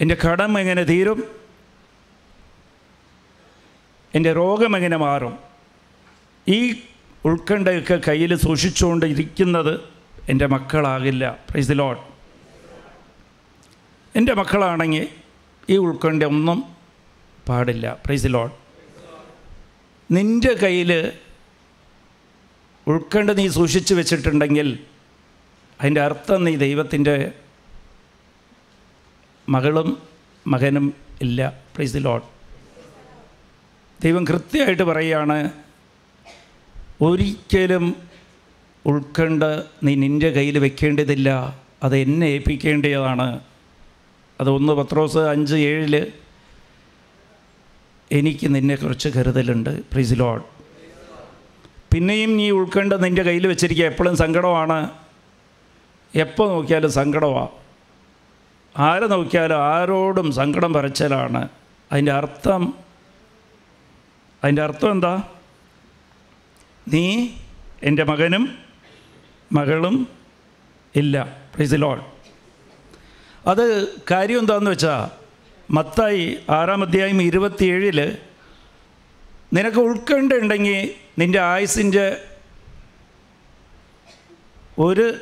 [0.00, 1.24] എന്റെ കടം എങ്ങനെ തീരും?
[4.14, 5.38] എന്റെ രോഗം എങ്ങനെ മാറും?
[6.48, 6.82] ഈ
[7.24, 9.80] ഉൾക്കണ്ടയൊക്കെ കയ്യിൽ സൂക്ഷിച്ചുകൊണ്ട് ഇരിക്കുന്നത്
[10.28, 11.38] എന്റെ മക്കളാകില്ല.
[11.50, 11.98] പ്രൈസ് ലോഡ്
[14.16, 15.08] എന്റെ മക്കളാണെങ്കിൽ
[15.68, 16.64] ഈ ഉൾക്കണ്ട ഒന്നും
[17.48, 18.52] പാടില്ല പ്രൈസ് ലോഡ്
[20.10, 21.12] നിന്റെ കയ്യിൽ
[22.88, 24.78] ഉൾക്കണ്ട നീ സൂക്ഷിച്ചു വെച്ചിട്ടുണ്ടെങ്കിൽ
[25.80, 27.32] അതിന്റെ അർത്ഥം നീ ദൈവത്തിന്റെ
[29.48, 30.02] മകളും
[30.46, 31.60] മകനും ഇല്ല.
[31.76, 32.22] പ്ലീസ് ദി ലോഡ്
[34.02, 35.50] ദൈവം കൃത്യമായിട്ട് പറയുകയാണ്
[37.02, 37.96] ഒരിക്കലും
[38.86, 41.60] ഉൾക്കണ്ട് നീ നിന്റെ കയ്യിൽ വെക്കേണ്ടതില്ല.
[41.82, 43.40] അത് എന്നെ ഏൽപ്പിക്കേണ്ടതാണ്.
[44.40, 46.12] അത് ഒന്ന് പത്രോസ് അഞ്ച് ഏഴിൽ
[48.12, 49.82] എനിക്ക് നിന്നെക്കുറിച്ച് കരുതലുണ്ട്.
[49.92, 50.53] പ്ലീസ് ലോഡ്
[51.94, 53.84] പിന്നെയും നീ ഉൾക്കേണ്ടത് നിന്റെ കയ്യിൽ വെച്ചിരിക്കുക.
[53.84, 54.90] എപ്പോഴും സങ്കടമാണ്.
[56.14, 57.48] എപ്പോൾ നോക്കിയാലും സങ്കടമാണ്
[58.78, 61.48] ആരെ നോക്കിയാലും ആരോടും സങ്കടം പറച്ചലാണ്
[61.92, 62.74] അതിന്റെ അർത്ഥം
[64.44, 65.22] അതിന്റെ അർത്ഥം എന്താ?
[66.88, 67.28] നീ
[67.82, 68.58] എന്റെ മകനും
[69.52, 70.08] മകളും
[70.96, 71.36] ഇല്ല.
[71.54, 72.00] പ്ലീസ് ലോൾ
[73.46, 73.64] അത്
[74.10, 75.02] കാര്യം എന്താണെന്ന് വെച്ചാൽ
[75.70, 78.16] മത്തായി ആറാം അധ്യായം ഇരുപത്തിയേഴിൽ
[79.54, 82.16] നിനക്ക് ഉൾക്കണ്ടുണ്ടെങ്കിൽ നിന്റെ ആയുസിന്റെ
[84.78, 85.14] ഒരു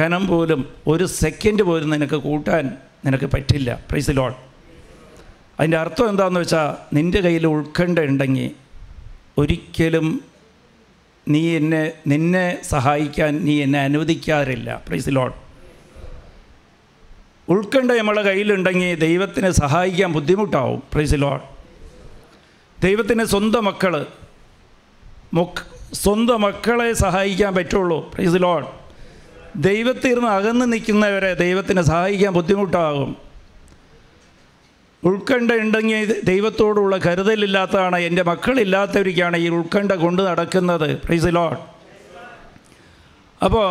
[0.00, 3.80] കനം പോലും ഒരു സെക്കൻഡ് പോലും നിനക്ക് കൂട്ടാൻ നിനക്ക് പറ്റില്ല.
[3.90, 4.32] പ്രൈസ് ലോൺ
[5.58, 8.50] അതിന്റെ അർത്ഥം എന്താണെന്ന് വെച്ചാൽ നിന്റെ കയ്യിൽ ഉൾക്കണ്ട ഉണ്ടെങ്കിൽ
[9.38, 10.24] ഒരിക്കലും
[11.28, 14.82] നീ എന്നെ നിന്നെ സഹായിക്കാൻ നീ എന്നെ അനുവദിക്കാറില്ല.
[14.88, 15.32] പ്രൈസ് ലോൺ
[17.48, 20.82] ഉൾക്കണ്ട നമ്മളെ കയ്യിലുണ്ടെങ്കിൽ ദൈവത്തിനെ സഹായിക്കാൻ ബുദ്ധിമുട്ടാവും.
[20.92, 21.53] പ്രൈസ് ലോഡ്
[22.84, 24.06] ദൈവത്തിന് സ്വന്തം മക്കൾ
[25.34, 27.98] മൊക്ക് സ്വന്തം മക്കളെ സഹായിക്കാൻ പറ്റുള്ളൂ.
[28.14, 28.66] പ്രൈസ് ലോഡ്
[29.56, 33.16] ദൈവത്തിൽ നിന്ന് അകന്ന് നിൽക്കുന്നവരെ ദൈവത്തിന് സഹായിക്കാൻ ബുദ്ധിമുട്ടാകും.
[35.04, 37.98] ഉൾക്കണ്ഠ ഉണ്ടെങ്കിൽ ദൈവത്തോടുള്ള കരുതലില്ലാത്തതാണ്.
[37.98, 40.88] എന്റെ മക്കളില്ലാത്തവർക്കാണ് ഈ ഉൾക്കണ്ഠ കൊണ്ട് നടക്കുന്നത്.
[41.04, 41.58] പ്രൈസ് ലോഡ്
[43.44, 43.68] അപ്പോൾ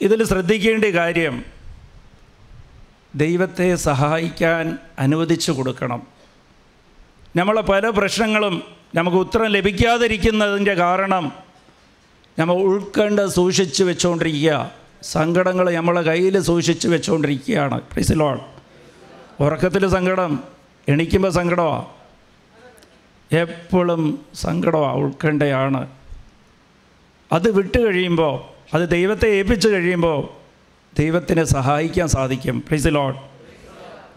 [0.00, 1.44] ഇതിൽ ശ്രദ്ധിക്കേണ്ട കാര്യം
[3.14, 6.17] ദൈവത്തെ സഹായിക്കാൻ അനുവദിച്ചു കൊടുക്കണം.
[7.36, 8.62] നമ്മളെ പല പ്രശ്നങ്ങളും
[8.94, 11.32] നമുക്ക് ഉത്തരം ലഭിക്കാതിരിക്കുന്നതിന്റെ കാരണം
[12.38, 14.70] നമ്മൾ ഉൾക്കണ്ട് സൂക്ഷിച്ച് വെച്ചുകൊണ്ടിരിക്കുക.
[15.02, 17.80] സങ്കടങ്ങൾ നമ്മളെ കയ്യിൽ സൂക്ഷിച്ച് വെച്ചുകൊണ്ടിരിക്കുകയാണ്.
[17.80, 18.40] പ്രീസ് ലോഡ്
[19.40, 20.44] ഉറക്കത്തിൽ സങ്കടം
[20.88, 21.86] എണീക്കുമ്പോൾ സങ്കടമാണ്
[23.32, 25.88] എപ്പോഴും സങ്കടമാണ് ഉൾക്കണ്ടയാണ്
[27.32, 28.40] അത് വിട്ട് കഴിയുമ്പോൾ
[28.76, 30.28] അത് ദൈവത്തെ ഏൽപ്പിച്ച് കഴിയുമ്പോൾ
[30.98, 32.60] ദൈവത്തിനെ സഹായിക്കാൻ സാധിക്കും.
[32.60, 33.16] പ്ലീസ് ലോഡ്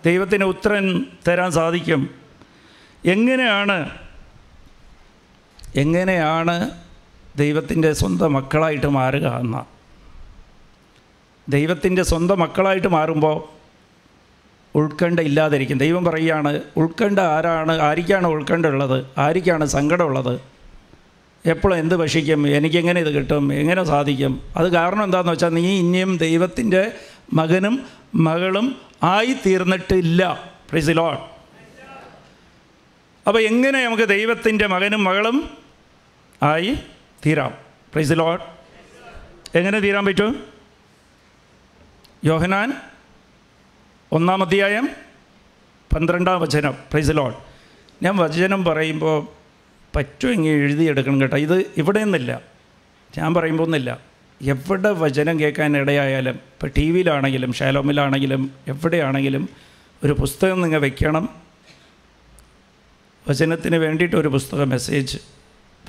[0.05, 2.20] ദൈവത്തിന് ഉത്തരം തരാൻ സാധിക്കും.
[3.05, 3.91] എങ്ങനെയാണ്
[5.75, 6.71] എങ്ങനെയാണ്
[7.37, 9.65] ദൈവത്തിന്റെ സ്വന്തം മക്കളായിട്ട് മാറുക എന്ന?
[11.49, 13.43] ദൈവത്തിന്റെ സ്വന്തം മക്കളായിട്ട് മാറുമ്പോൾ
[14.75, 15.77] ഉൾക്കണ്ട ഇല്ലാതിരിക്കും.
[15.77, 19.05] ദൈവം പറയുകയാണ് ഉൾക്കണ്ട ആരാണ് ആരിക്കാണ് ഉൾക്കണ്ട ഉള്ളത്?
[19.17, 20.41] ആരിക്കാണ് സങ്കടമുള്ളത്
[21.45, 22.47] എപ്പോഴും എന്ത് ഭക്ഷിക്കും?
[22.47, 23.53] എനിക്കെങ്ങനെ ഇത് കിട്ടും?
[23.53, 24.41] എങ്ങനെ സാധിക്കും?
[24.55, 26.91] അത് കാരണം എന്താണെന്ന് വെച്ചാൽ നീ ഇനിയും ദൈവത്തിന്റെ
[27.33, 27.85] മകനും
[28.15, 31.30] മകളും ആയി തീർന്നിട്ടില്ല പ്രീസ് ലോഡ്
[33.27, 35.57] അപ്പോൾ എങ്ങനെ നമുക്ക് ദൈവത്തിന്റെ മകനും മകളും
[36.43, 36.77] ആയി
[37.25, 37.53] തീരാം.
[37.93, 38.41] പ്രൈസ് ലോഡ്
[39.57, 40.45] എങ്ങനെ തീരാൻ പറ്റും?
[42.25, 42.73] യോഹനാൻ
[44.11, 44.89] ഒന്നാം അധ്യായം
[45.95, 46.75] പന്ത്രണ്ടാം വചനം.
[46.91, 47.33] പ്രൈസ് ലോഡ്
[48.03, 49.27] ഞാൻ വചനം പറയുമ്പോൾ
[49.95, 51.37] പറ്റുമെങ്കിൽ എഴുതിയെടുക്കണം കേട്ടോ.
[51.37, 52.41] ഇത് ഇവിടെ നിന്നില്ല.
[53.17, 53.99] ഞാൻ പറയുമ്പോൾ ഒന്നില്ല.
[54.41, 59.49] എവിടെ വചനം കേൾക്കാൻ ഇടയായാലും ഇപ്പോൾ ടി വിയിലാണെങ്കിലും ഷാലോമിലാണെങ്കിലും എവിടെയാണെങ്കിലും
[60.03, 61.50] ഒരു പുസ്തകം നിങ്ങൾ വെക്കണം.
[63.29, 65.17] വചനത്തിന് വേണ്ടിയിട്ട് ഒരു പുസ്തകം മെസ്സേജ്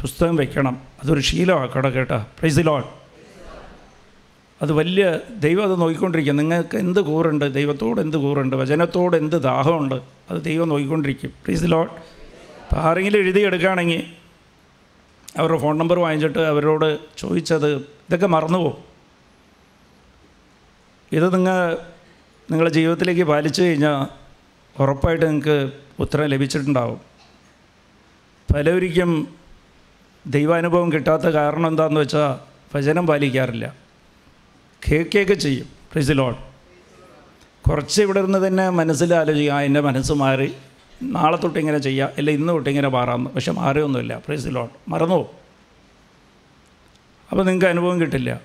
[0.03, 0.81] പുസ്തകം വെക്കണം.
[1.03, 2.19] അതൊരു ശീലമാക്കണം കേട്ടോ?
[2.39, 2.85] പ്രൈസ് ദി ലോഡ്
[4.63, 6.37] അത് വലിയ ദൈവം അത് നോക്കിക്കൊണ്ടിരിക്കും.
[6.37, 7.55] നിങ്ങൾക്ക് എന്ത് കൂറുണ്ട്?
[7.55, 8.57] ദൈവത്തോട് എന്ത് കൂറുണ്ട്?
[8.57, 9.95] വചനത്തോട് എന്ത് ദാഹമുണ്ട്?
[10.31, 11.31] അത് ദൈവം നോക്കിക്കൊണ്ടിരിക്കും.
[11.45, 14.07] പ്ലീസ് ലോട്ട് അപ്പോൾ ആരെങ്കിലും എഴുതിയെടുക്കുകയാണെങ്കിൽ
[15.37, 18.77] അവരുടെ ഫോൺ നമ്പർ വാങ്ങിച്ചിട്ട് അവരോട് ചോദിച്ചത് ഇതൊക്കെ മറന്നുപോകും.
[21.13, 21.79] ഇത് നിങ്ങൾ
[22.51, 24.07] നിങ്ങളുടെ ജീവിതത്തിലേക്ക് പാലിച്ചു കഴിഞ്ഞാൽ
[24.83, 27.12] ഉറപ്പായിട്ട് നിങ്ങൾക്ക് ഉത്തരം ലഭിച്ചിട്ടുണ്ടാവും.
[28.55, 29.29] പലവരിക്കും
[30.27, 32.37] ദൈവാനുഭവം കിട്ടാത്ത കാരണം എന്താണെന്ന് വെച്ചാൽ
[32.75, 33.75] ഭജനം പാലിക്കാറില്ല.
[34.89, 35.67] കേൾക്കുകയൊക്കെ ചെയ്യും.
[35.93, 36.37] പ്രിസ് ലോഡ്
[37.69, 40.53] കുറച്ച് ഇവിടെ നിന്ന് തന്നെ മനസ്സിൽ ആലോചിക്കുക എന്റെ മനസ്സ് മാറി.
[41.03, 44.19] നാളെ തൊട്ട് ഇങ്ങനെ ചെയ്യാം അല്ല ഇന്ന് തൊട്ട് ഇങ്ങനെ മാറാമെന്ന് പക്ഷെ മാറിയൊന്നുമില്ല.
[44.27, 45.29] പ്രിസ് ലോഡ് മറന്നു.
[47.31, 48.41] അപ്പോൾ നിങ്ങൾക്ക് അനുഭവം കിട്ടില്ല.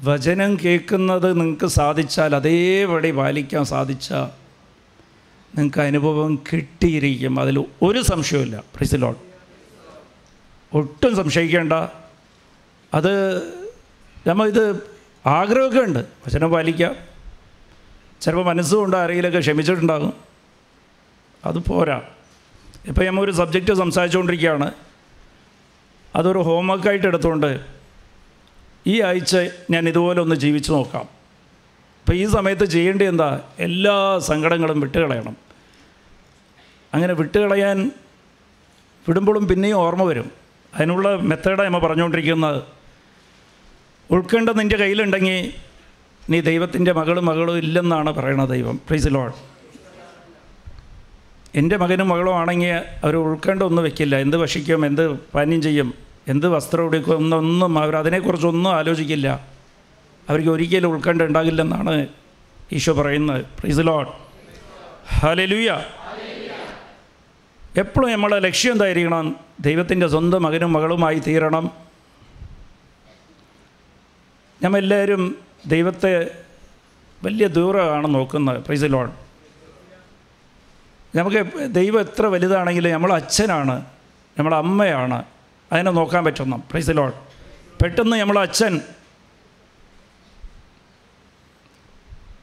[0.00, 4.41] വചനം കേൾക്കുന്നത് നിങ്ങൾക്ക് സാധിച്ചാൽ അതേപടി പാലിക്കാൻ സാധിച്ചാൽ
[5.56, 7.40] നിങ്ങൾക്ക് അനുഭവം കിട്ടിയിരിക്കും.
[7.40, 8.62] അതിൽ ഒരു സംശയവുമില്ല.
[8.76, 9.32] പ്രിസിലോൺ ലോഡ്
[10.76, 11.72] ഒട്ടും സംശയിക്കേണ്ട.
[12.94, 13.42] അത്
[14.26, 14.82] നമ്മൾ ഇത്
[15.26, 15.98] ആഗ്രഹമൊക്കെ ഉണ്ട്.
[15.98, 16.94] വചനം പാലിക്കാം.
[18.20, 20.12] ചിലപ്പോൾ മനസ്സുകൊണ്ട് ആരെങ്കിലുമൊക്കെ ക്ഷമിച്ചിട്ടുണ്ടാകും.
[21.44, 22.02] അത് പോരാ.
[22.88, 24.72] ഇപ്പം നമ്മൾ ഒരു സബ്ജക്റ്റ് സംസാരിച്ചുകൊണ്ടിരിക്കുകയാണ്.
[26.16, 27.60] അതൊരു ഹോംവർക്കായിട്ട് എടുത്തുകൊണ്ട്
[28.86, 29.36] ഈ ആഴ്ച
[29.70, 31.21] ഞാൻ ഇതുപോലെ ഒന്ന് ജീവിച്ചു നോക്കാം.
[32.02, 33.40] അപ്പോൾ ഈ സമയത്ത് ചെയ്യേണ്ടത് എന്താ?
[33.58, 35.36] എല്ലാ സങ്കടങ്ങളും വിട്ടുകളയണം.
[36.94, 37.90] അങ്ങനെ വിട്ടുകളയാൻ
[39.08, 40.30] വിടുമ്പോഴും പിന്നെയും ഓർമ്മ വരും.
[40.74, 42.62] അതിനുള്ള മെത്തേഡാണ് നമ്മൾ പറഞ്ഞുകൊണ്ടിരിക്കുന്നത്
[44.10, 45.52] ഉൾക്കേണ്ട നിന്റെ കയ്യിലുണ്ടെങ്കിൽ
[46.30, 48.76] നീ ദൈവത്തിന്റെ മകളും മകളും ഇല്ലെന്നാണ് പറയണത് ദൈവം.
[48.76, 49.32] പ്ലീസ് ലോഡ്
[51.54, 54.16] എന്റെ മകനും മകളും ആണെങ്കിൽ അവർ ഉൾക്കേണ്ട ഒന്നും വെക്കില്ല.
[54.16, 55.94] എന്ത് ഭക്ഷിക്കും എന്ത് പാനീയം ചെയ്യും
[56.28, 59.48] എന്ത് വസ്ത്രം ഉടുക്കും എന്നൊന്നും അവർ അതിനെക്കുറിച്ചൊന്നും ആലോചിക്കില്ല.
[60.28, 62.06] അവർക്ക് ഒരിക്കലും ഉൾക്കണ്ട ഉണ്ടാകില്ലെന്നാണ്
[62.72, 63.44] ഈശോ പറയുന്നത്.
[63.60, 64.08] പ്ലീസ് ലോഡ്
[65.08, 65.82] ഹലലുയ
[67.76, 69.36] എപ്പോഴും നമ്മളെ ലക്ഷ്യം എന്തായിരിക്കണം?
[69.60, 71.70] ദൈവത്തിന്റെ സ്വന്തം മകനും മകളുമായി തീരണം.
[74.62, 76.30] നമ്മൾ എല്ലാവരും ദൈവത്തെ
[77.24, 78.64] വലിയ ദൂരമാണ് നോക്കുന്നത്.
[78.64, 79.10] പ്രൈസ് ലോഡ്
[81.16, 83.84] നമുക്ക് ദൈവം എത്ര വലുതാണെങ്കിലും നമ്മൾ അച്ഛനാണ്.
[84.38, 85.24] നമ്മളെ അമ്മയാണ്
[85.72, 87.12] അതിനെ നോക്കാൻ പറ്റുന്നു പ്രൈസ് ലോഡ്
[87.82, 88.80] പെട്ടെന്ന് നമ്മളെ അച്ഛൻ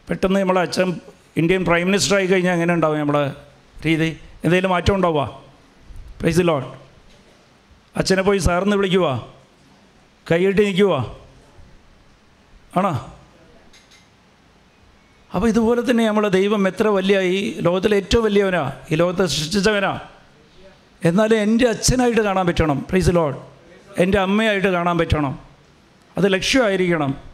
[0.09, 0.99] പെട്ടെന്ന് നമ്മളെ അച്ഛൻ
[1.37, 3.33] ഇന്ത്യൻ പ്രൈം മിനിസ്റ്റർ ആയി കഴിഞ്ഞാൽ എങ്ങനെ ഉണ്ടാവും നമ്മുടെ
[3.85, 4.17] രീതി?
[4.43, 5.41] എന്തെങ്കിലും മാറ്റം ഉണ്ടാവുക
[6.21, 6.73] പ്രൈസ് ലോൺ
[7.97, 9.27] അച്ഛനെ പോയി സാറിന്ന് വിളിക്കുക
[10.31, 11.17] കൈയിട്ട് നിൽക്കുക
[12.77, 13.13] ആണോ?
[15.35, 18.71] അപ്പോൾ ഇതുപോലെ തന്നെ നമ്മളെ ദൈവം എത്ര വലിയ ഈ ലോകത്തിലെ ഏറ്റവും വലിയവനാ?
[18.91, 19.99] ഈ ലോകത്തെ സൃഷ്ടിച്ചവനാ.
[21.05, 22.85] എന്നാലും എന്റെ അച്ഛനായിട്ട് കാണാൻ പറ്റണം.
[22.89, 23.35] പ്രൈസ് ലോഡ്
[23.97, 25.39] എന്റെ അമ്മയായിട്ട് കാണാൻ പറ്റണം.
[26.17, 27.28] അത് ലക്ഷ്യമായിരിക്കണം.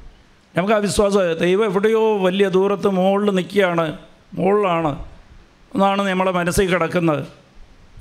[0.57, 3.97] നമുക്ക് ആ വിശ്വാസം ദൈവം എവിടെയോ വലിയ ദൂരത്ത് മുകളിൽ നിൽക്കുകയാണ്.
[4.33, 5.05] മുകളിലാണ്.
[5.75, 7.27] എന്നാണ് നമ്മളെ മനസ്സിൽ കിടക്കുന്നത്.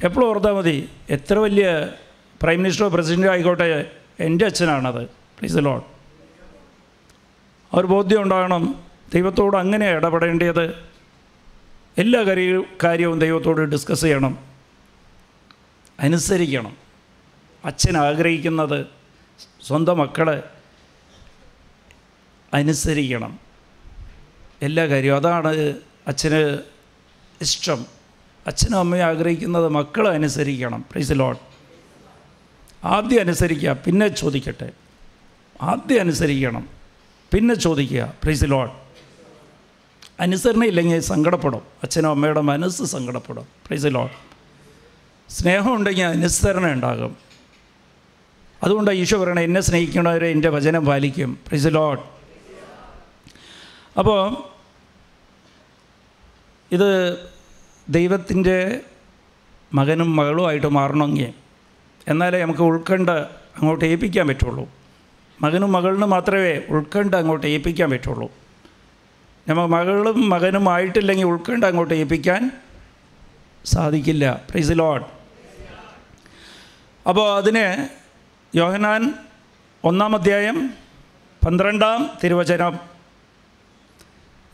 [0.05, 1.89] എപ്പോഴും ഓർത്താൽ മതി എത്ര വലിയ
[2.43, 3.91] പ്രൈം മിനിസ്റ്ററോ പ്രസിഡന്റോ ആയിക്കോട്ടെ
[4.21, 5.05] എന്റെ അച്ഛനാണത്.
[5.05, 5.83] പ്ലീസ് ലോഡ്
[7.73, 8.75] അവർ ബോധ്യം ഉണ്ടാകണം
[9.15, 10.75] ദൈവത്തോട് അങ്ങനെ ഇടപെടേണ്ടത്.
[11.99, 14.39] എല്ലാ കാര്യ കാര്യവും ദൈവത്തോട് ഡിസ്കസ് ചെയ്യണം.
[16.01, 16.77] അനുസരിക്കണം.
[17.65, 18.87] അച്ഛൻ ആഗ്രഹിക്കുന്നത്
[19.67, 20.43] സ്വന്തം മക്കളെ
[22.55, 23.39] അനുസരിക്കണം.
[24.63, 25.75] എല്ലാ കാര്യവും അതാണ്
[26.09, 26.59] അച്ഛന്
[27.41, 27.87] ഇഷ്ടം.
[28.47, 30.85] അച്ഛനും അമ്മയും ആഗ്രഹിക്കുന്നത് മക്കൾ അനുസരിക്കണം.
[30.93, 31.37] പ്രൈസ് ലോഡ്
[32.85, 34.71] ആദ്യം അനുസരിക്കുക പിന്നെ ചോദിക്കട്ടെ.
[35.63, 36.69] ആദ്യം അനുസരിക്കണം
[37.33, 38.15] പിന്നെ ചോദിക്കുക.
[38.25, 38.71] പ്രൈസ് ലോഡ്
[40.21, 41.63] അനുസരണ ഇല്ലെങ്കിൽ സങ്കടപ്പെടും.
[41.83, 43.45] അച്ഛനും അമ്മയുടെ മനസ്സ് സങ്കടപ്പെടും.
[43.67, 44.11] പ്രൈസ് ലോഡ്
[45.33, 47.17] സ്നേഹം ഉണ്ടെങ്കിൽ അനുസരണ ഉണ്ടാകും.
[48.63, 51.39] അതുകൊണ്ടാണ് ഈശോ പറയണത് എന്നെ സ്നേഹിക്കുന്നവരെ എന്റെ വചനം പാലിക്കും.
[51.49, 52.14] പ്രൈസ് ലോഡ്
[53.99, 54.21] അപ്പോൾ
[56.73, 56.89] ഇത്
[57.89, 58.81] ദൈവത്തിന്റെ
[59.73, 61.33] മകനും മകളുമായിട്ട് മാറണമെങ്കിൽ
[62.09, 63.11] എന്നാലേ നമുക്ക് ഉൾക്കണ്ട
[63.59, 64.69] അങ്ങോട്ട് ഏൽപ്പിക്കാൻ പറ്റുള്ളൂ.
[65.43, 68.31] മകനും മകളിനും മാത്രമേ ഉൾക്കണ്ട അങ്ങോട്ട് ഏൽപ്പിക്കാൻ പറ്റുള്ളൂ.
[69.49, 72.51] നമ്മൾ മകളും മകനും ആയിട്ടില്ലെങ്കിൽ ഉൾക്കണ്ട അങ്ങോട്ട് ഏൽപ്പിക്കാൻ
[73.65, 74.43] സാധിക്കില്ല.
[74.51, 75.05] പ്രൈസ് ലോഡ്
[77.09, 77.89] അപ്പോൾ അതിന്
[78.57, 79.15] യോഹനാൻ
[79.85, 80.71] ഒന്നാം അധ്യായം
[81.47, 82.94] പന്ത്രണ്ടാം തിരുവചനം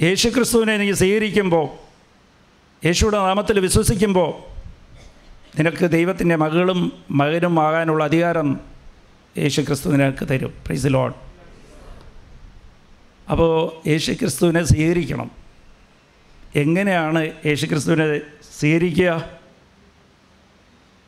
[0.03, 1.69] യേശുക്രിസ്തുവിനെ നീ സ്വീകരിക്കുമ്പോൾ
[2.87, 4.31] യേശുവിടെ നാമത്തിൽ വിശ്വസിക്കുമ്പോൾ
[5.59, 8.61] നിനക്ക് ദൈവത്തിന്റെ മകളും മകനും ആകാനുള്ള അധികാരം
[9.39, 11.15] യേശുക്രിസ്തു നിനക്ക് തരും പ്രൈസ് ലോഡ്
[13.31, 15.31] അപ്പോൾ യേശുക്രിസ്തുവിനെ സ്വീകരിക്കണം.
[16.57, 18.21] എങ്ങനെയാണ് യേശുക്രിസ്തുവിനെ
[18.59, 19.25] സ്വീകരിക്കുക?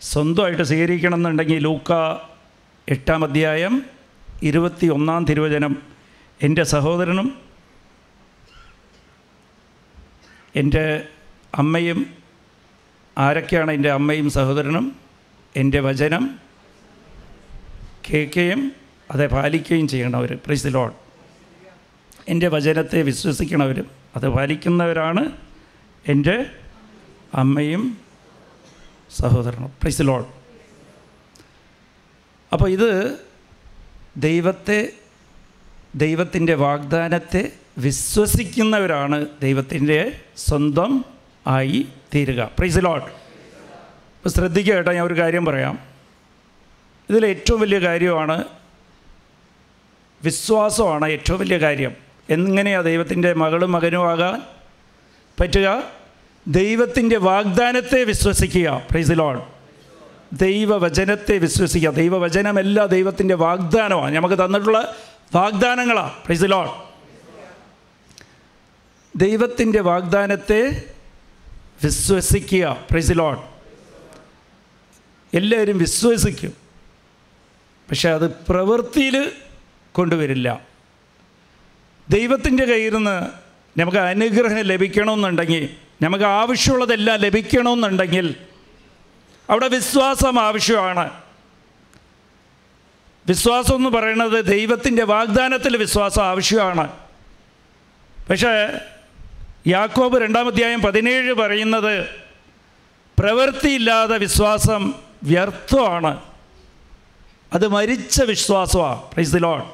[0.00, 1.92] സ്വന്തമായിട്ട് സ്വീകരിക്കണം എന്നുണ്ടെങ്കിൽ ലൂക്ക
[2.88, 3.82] എട്ടാം അധ്യായം
[4.42, 5.82] ഇരുപത്തി ഒന്നാം തിരുവചനം
[6.42, 7.51] എന്റെ സഹോദരനും
[10.56, 11.08] എന്റെ
[11.54, 12.14] അമ്മയും
[13.18, 14.96] ആരൊക്കെയാണ് എന്റെ അമ്മയും സഹോദരനും?
[15.56, 16.40] എന്റെ വചനം
[18.10, 18.72] കേൾക്കുകയും
[19.10, 20.92] അതെ പാലിക്കുകയും ചെയ്യണവർ പ്രൈസ് ലോഡ്
[22.28, 25.38] എന്റെ വചനത്തെ വിശ്വസിക്കണവരും അത് പാലിക്കുന്നവരാണ്
[26.08, 26.46] എന്റെ
[27.34, 27.98] അമ്മയും
[29.10, 29.72] സഹോദരനും.
[29.82, 30.26] പ്രൈസ് ലോഡ്
[32.52, 33.18] അപ്പോൾ ഇത്
[34.16, 34.92] ദൈവത്തെ
[35.94, 41.04] ദൈവത്തിന്റെ വാഗ്ദാനത്തെ വിശ്വസിക്കുന്നവരാണ് ദൈവത്തിന്റെ സ്വന്തം
[41.46, 42.50] ആയി തീരുക.
[42.58, 45.78] പ്രൈസ് ലോഡ് ഇപ്പോൾ ശ്രദ്ധിക്കുക കേട്ടോ ഞാൻ ഒരു കാര്യം പറയാം.
[47.10, 48.44] ഇതിൽ ഏറ്റവും വലിയ കാര്യമാണ്
[50.24, 51.92] വിശ്വാസമാണ് ഏറ്റവും വലിയ കാര്യം.
[52.30, 54.42] എങ്ങനെയാണ് ദൈവത്തിന്റെ മകളും മകനും ആകാൻ
[55.40, 55.82] പറ്റുക?
[56.48, 58.82] ദൈവത്തിന്റെ വാഗ്ദാനത്തെ വിശ്വസിക്കുക.
[58.90, 59.42] പ്രൈസ് ലോൺ
[60.32, 61.90] ദൈവവചനത്തെ വിശ്വസിക്കുക.
[61.90, 64.14] ദൈവവചനമല്ല ദൈവത്തിന്റെ വാഗ്ദാനമാണ്.
[64.14, 64.96] നമുക്ക് തന്നിട്ടുള്ള
[65.34, 66.91] വാഗ്ദാനങ്ങളാണ് പ്രൈസ് ലോഡ്
[69.16, 70.82] ദൈവത്തിന്റെ വാഗ്ദാനത്തെ
[71.84, 72.86] വിശ്വസിക്കുക.
[72.90, 73.38] പ്രൈസ് ലോഡ്
[75.36, 76.52] എല്ലാവരും വിശ്വസിക്കും.
[77.90, 79.32] പക്ഷെ അത് പ്രവൃത്തിയിൽ
[79.92, 80.66] കൊണ്ടുവരില്ല.
[82.08, 83.30] ദൈവത്തിന്റെ കയ്യിൽ നിന്ന്
[83.80, 88.36] നമുക്ക് അനുഗ്രഹം ലഭിക്കണമെന്നുണ്ടെങ്കിൽ നമുക്ക് ആവശ്യമുള്ളതെല്ലാം ലഭിക്കണമെന്നുണ്ടെങ്കിൽ
[89.50, 91.10] അവിടെ വിശ്വാസം ആവശ്യമാണ്.
[93.26, 96.90] വിശ്വാസം എന്ന് പറയുന്നത് ദൈവത്തിന്റെ വാഗ്ദാനത്തിൽ വിശ്വാസം ആവശ്യമാണ്.
[98.30, 98.80] പക്ഷേ
[99.66, 102.06] യാക്കോബ് രണ്ടാമധ്യായം പതിനേഴ് പറയുന്നത്
[103.18, 106.20] പ്രവൃത്തിയില്ലാതെ വിശ്വാസം വ്യർത്ഥമാണ്.
[107.52, 109.64] അത് മരിച്ച വിശ്വാസമാണ് പ്രൈസ് ദി ലോഡ്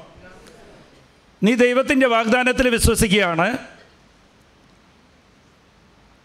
[1.43, 3.59] നീ ദൈവത്തിന്റെ വാഗ്ദാനത്തിൽ വിശ്വസിക്കുകയാണ്.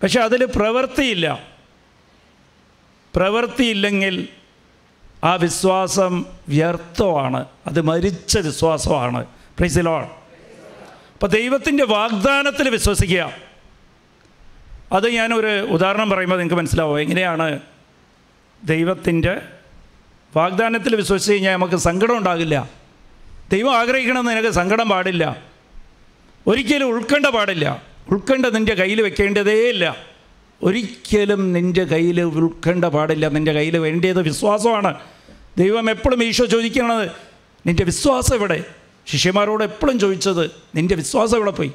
[0.04, 1.48] പക്ഷെ അതിൽ പ്രവൃത്തിയില്ല.
[3.16, 4.28] പ്രവൃത്തിയില്ലെങ്കിൽ
[5.24, 7.46] ആ വിശ്വാസം വ്യർത്ഥമാണ്.
[7.68, 9.26] അത് മരിച്ച വിശ്വാസമാണ്.
[9.26, 10.24] പ്രൈസ് ദി ലോഡ്
[11.14, 13.53] അപ്പോൾ ദൈവത്തിന്റെ വാഗ്ദാനത്തിൽ വിശ്വസിക്കുക.
[14.94, 17.02] അത് ഞാനൊരു ഉദാഹരണം പറയുമ്പോൾ നിങ്ങൾക്ക് മനസ്സിലാവും.
[17.02, 17.60] എങ്ങനെയാണ്
[18.64, 19.42] ദൈവത്തിന്റെ
[20.36, 22.70] വാഗ്ദാനത്തിൽ വിശ്വസിച്ച് കഴിഞ്ഞാൽ നമുക്ക് സങ്കടം ഉണ്ടാകില്ല.
[23.52, 25.44] ദൈവം ആഗ്രഹിക്കണമെന്ന് നിനക്ക് സങ്കടം പാടില്ല.
[26.48, 27.84] ഒരിക്കലും ഉൾക്കണ്ട പാടില്ല.
[28.10, 29.96] ഉൾക്കണ്ട നിന്റെ കയ്യിൽ വെക്കേണ്ടതേ ഇല്ല.
[30.64, 33.28] ഒരിക്കലും നിന്റെ കയ്യിൽ ഉൾക്കണ്ട പാടില്ല.
[33.28, 35.00] നിന്റെ കയ്യിൽ വേണ്ടിയത് വിശ്വാസമാണ്.
[35.58, 37.10] ദൈവം എപ്പോഴും ഈശോ ചോദിക്കണത്
[37.68, 38.64] നിന്റെ വിശ്വാസം എവിടെ?
[39.08, 41.72] ശിഷ്യന്മാരോട് എപ്പോഴും ചോദിച്ചത് നിന്റെ വിശ്വാസം എവിടെ പോയി?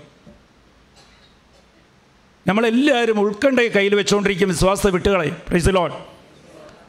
[2.46, 5.36] നമ്മളെല്ലാവരും ഉൾക്കണ്ടയെ കയ്യിൽ വെച്ചുകൊണ്ടിരിക്കും വിശ്വാസത്തെ വിട്ടുകളയും.
[5.48, 5.92] പ്രൈസ് ലോഡ്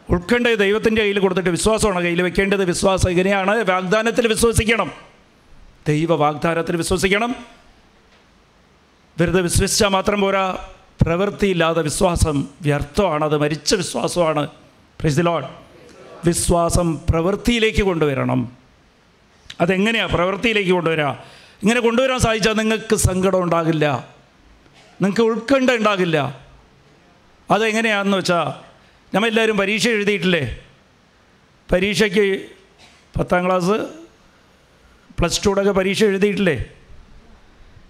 [0.10, 2.66] ഉൾക്കണ്ടയെ ദൈവത്തിന്റെ കയ്യിൽ കൊടുത്തിട്ട് വിശ്വാസമാണ് കയ്യിൽ വെക്കേണ്ടത്.
[2.66, 3.64] വിശ്വാസം ഇങ്ങനെയാണ്.
[3.64, 4.92] വാഗ്ദാനത്തിൽ വിശ്വസിക്കണം.
[5.88, 7.36] ദൈവ വാഗ്ദാനത്തിൽ വിശ്വസിക്കണം.
[9.20, 10.58] വെറുതെ വിശ്വസിച്ചാൽ മാത്രം പോരാ.
[11.02, 13.26] പ്രവൃത്തിയില്ലാതെ വിശ്വാസം വ്യർത്ഥമാണ്.
[13.26, 14.48] അത് മരിച്ച വിശ്വാസമാണ്.
[15.00, 15.46] പ്രൈസ് ലോഡ്
[16.26, 18.52] വിശ്വാസം പ്രവൃത്തിയിലേക്ക് കൊണ്ടുവരണം.
[19.62, 21.06] അതെങ്ങനെയാണ് പ്രവൃത്തിയിലേക്ക് കൊണ്ടുവരിക
[21.64, 24.14] ഇങ്ങനെ കൊണ്ടുവരാൻ സാധിച്ചാൽ നിങ്ങൾക്ക് സങ്കടം ഉണ്ടാകില്ല.
[25.02, 26.18] നിങ്ങൾക്ക് ഉൾക്കണ്ട ഉണ്ടാകില്ല.
[27.52, 28.48] അതെങ്ങനെയാണെന്ന് വെച്ചാൽ
[29.16, 30.60] നമ്മളെല്ലാവരും പരീക്ഷ എഴുതിയിട്ടില്ലേ?
[31.72, 32.46] പരീക്ഷയ്ക്ക്
[33.20, 33.78] പത്താം ക്ലാസ്
[35.20, 36.66] പ്ലസ് ടുടൊക്കെ പരീക്ഷ എഴുതിയിട്ടില്ലേ?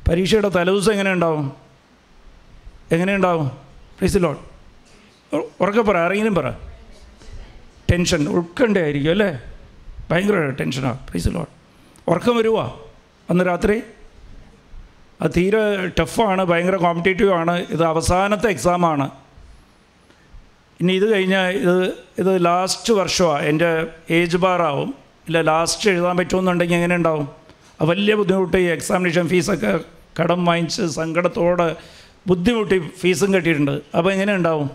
[0.09, 1.53] പരീക്ഷയുടെ തലേദിവസം എങ്ങനെ ഉണ്ടാവും?
[2.91, 3.47] എങ്ങനെ ഉണ്ടാവും?
[3.99, 4.37] പ്ലീസ് ലോൺ
[5.61, 6.51] ഉറക്കെ പറ ആരെങ്കിലും പറ.
[7.91, 9.41] ടെൻഷൻ ഉൾക്കണ്ടായിരിക്കും അല്ലേ?
[10.11, 11.45] ഭയങ്കര ടെൻഷനാണ് പ്ലീസ് ലോൺ
[12.07, 12.65] ഉറക്കം വരുവാ.
[13.29, 13.81] അന്ന് രാത്രി
[15.21, 17.65] അത് തീരെ ടഫാണ് ഭയങ്കര കോമ്പറ്റേറ്റീവ് ആണ്.
[17.69, 19.09] ഇത് അവസാനത്തെ എക്സാമാണ്
[20.81, 24.93] ഇനി ഇത് കഴിഞ്ഞാൽ ഇത് ഇത് ലാസ്റ്റ് വർഷമാണ് എന്റെ ഏജ് ബാറാവും
[25.27, 27.27] ഇല്ല ലാസ്റ്റ് എഴുതാൻ പറ്റുമെന്നുണ്ടെങ്കിൽ എങ്ങനെ ഉണ്ടാവും?
[27.81, 29.79] വലിയ ബുദ്ധിമുട്ട് ഈ എക്സാമിനേഷൻ ഫീസൊക്കെ
[30.21, 31.75] കടം വാങ്ങിച്ച് സങ്കടത്തോടെ
[32.27, 33.81] ബുദ്ധിമുട്ടി ഫീസും കെട്ടിയിട്ടുണ്ട്.
[33.97, 34.69] അപ്പോൾ എങ്ങനെ ഉണ്ടാവും?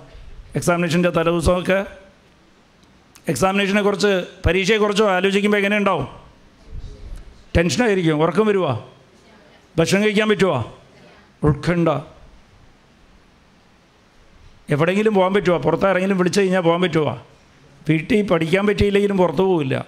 [0.56, 1.86] എക്സാമിനേഷന്റെ തലേദിവസമൊക്കെ?
[3.28, 6.06] എക്സാമിനേഷനെ കുറിച്ച് പരീക്ഷയെക്കുറിച്ചോ ആലോചിക്കുമ്പോൾ എങ്ങനെ ഉണ്ടാവും?
[7.56, 8.80] ടെൻഷനായിരിക്കും ഉറക്കം വരുവാ.
[9.76, 10.78] ഭക്ഷണം കഴിക്കാൻ പറ്റുമോ
[11.42, 11.88] ഉൾക്കണ്ട.
[14.70, 17.26] എവിടെയെങ്കിലും പോകാൻ പറ്റുമോ പുറത്താരെങ്കിലും വിളിച്ചു കഴിഞ്ഞാൽ പോകാൻ പറ്റുമോ
[17.88, 19.86] വീട്ടിൽ പഠിക്കാൻ പറ്റിയില്ലെങ്കിലും പുറത്തു പോവില്ല.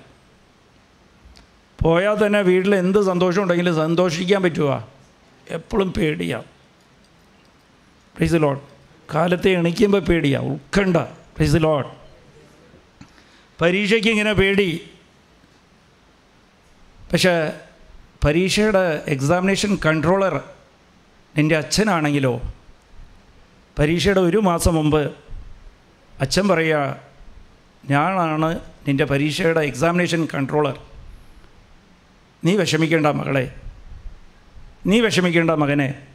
[1.82, 4.88] പോയാൽ തന്നെ വീട്ടിൽ എന്ത് സന്തോഷം ഉണ്ടെങ്കിലും സന്തോഷിക്കാൻ പറ്റുമോ
[5.50, 6.44] എപ്പോഴും പേടിയാണ്
[8.16, 8.60] പ്ലീസ് ലോഡ്
[9.14, 10.40] കാലത്തെ എണിക്കുമ്പോൾ പേടിയാ.
[10.40, 10.96] ഉൾക്കണ്ട.
[10.96, 11.86] പ്ലീസ് ലോഡ്
[13.60, 14.90] പരീക്ഷയ്ക്ക് ഇങ്ങനെ പേടി.
[17.12, 17.52] പക്ഷേ
[18.24, 20.42] പരീക്ഷയുടെ എക്സാമിനേഷൻ കൺട്രോളർ
[21.38, 22.40] നിന്റെ അച്ഛനാണെങ്കിലോ
[23.78, 25.12] പരീക്ഷയുടെ ഒരു മാസം മുമ്പ്
[26.20, 27.00] അച്ഛൻ പറയുക
[27.90, 30.78] ഞാനാണ് നിന്റെ പരീക്ഷയുടെ എക്സാമിനേഷൻ കൺട്രോളർ
[32.44, 33.54] നീ വിഷമിക്കേണ്ട മകളെ.
[34.86, 36.06] നീ വിഷമിക്കേണ്ട മകനെ.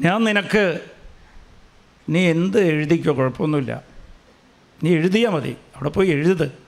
[0.00, 0.80] ഞാൻ നിനക്ക്
[2.08, 3.82] നീ എന്ത് എഴുതിക്കോ കുഴപ്പമൊന്നുമില്ല.
[4.82, 5.50] നീ എഴുതിയാൽ മതി.
[5.50, 6.65] അവിടെ പോയി എഴുത്.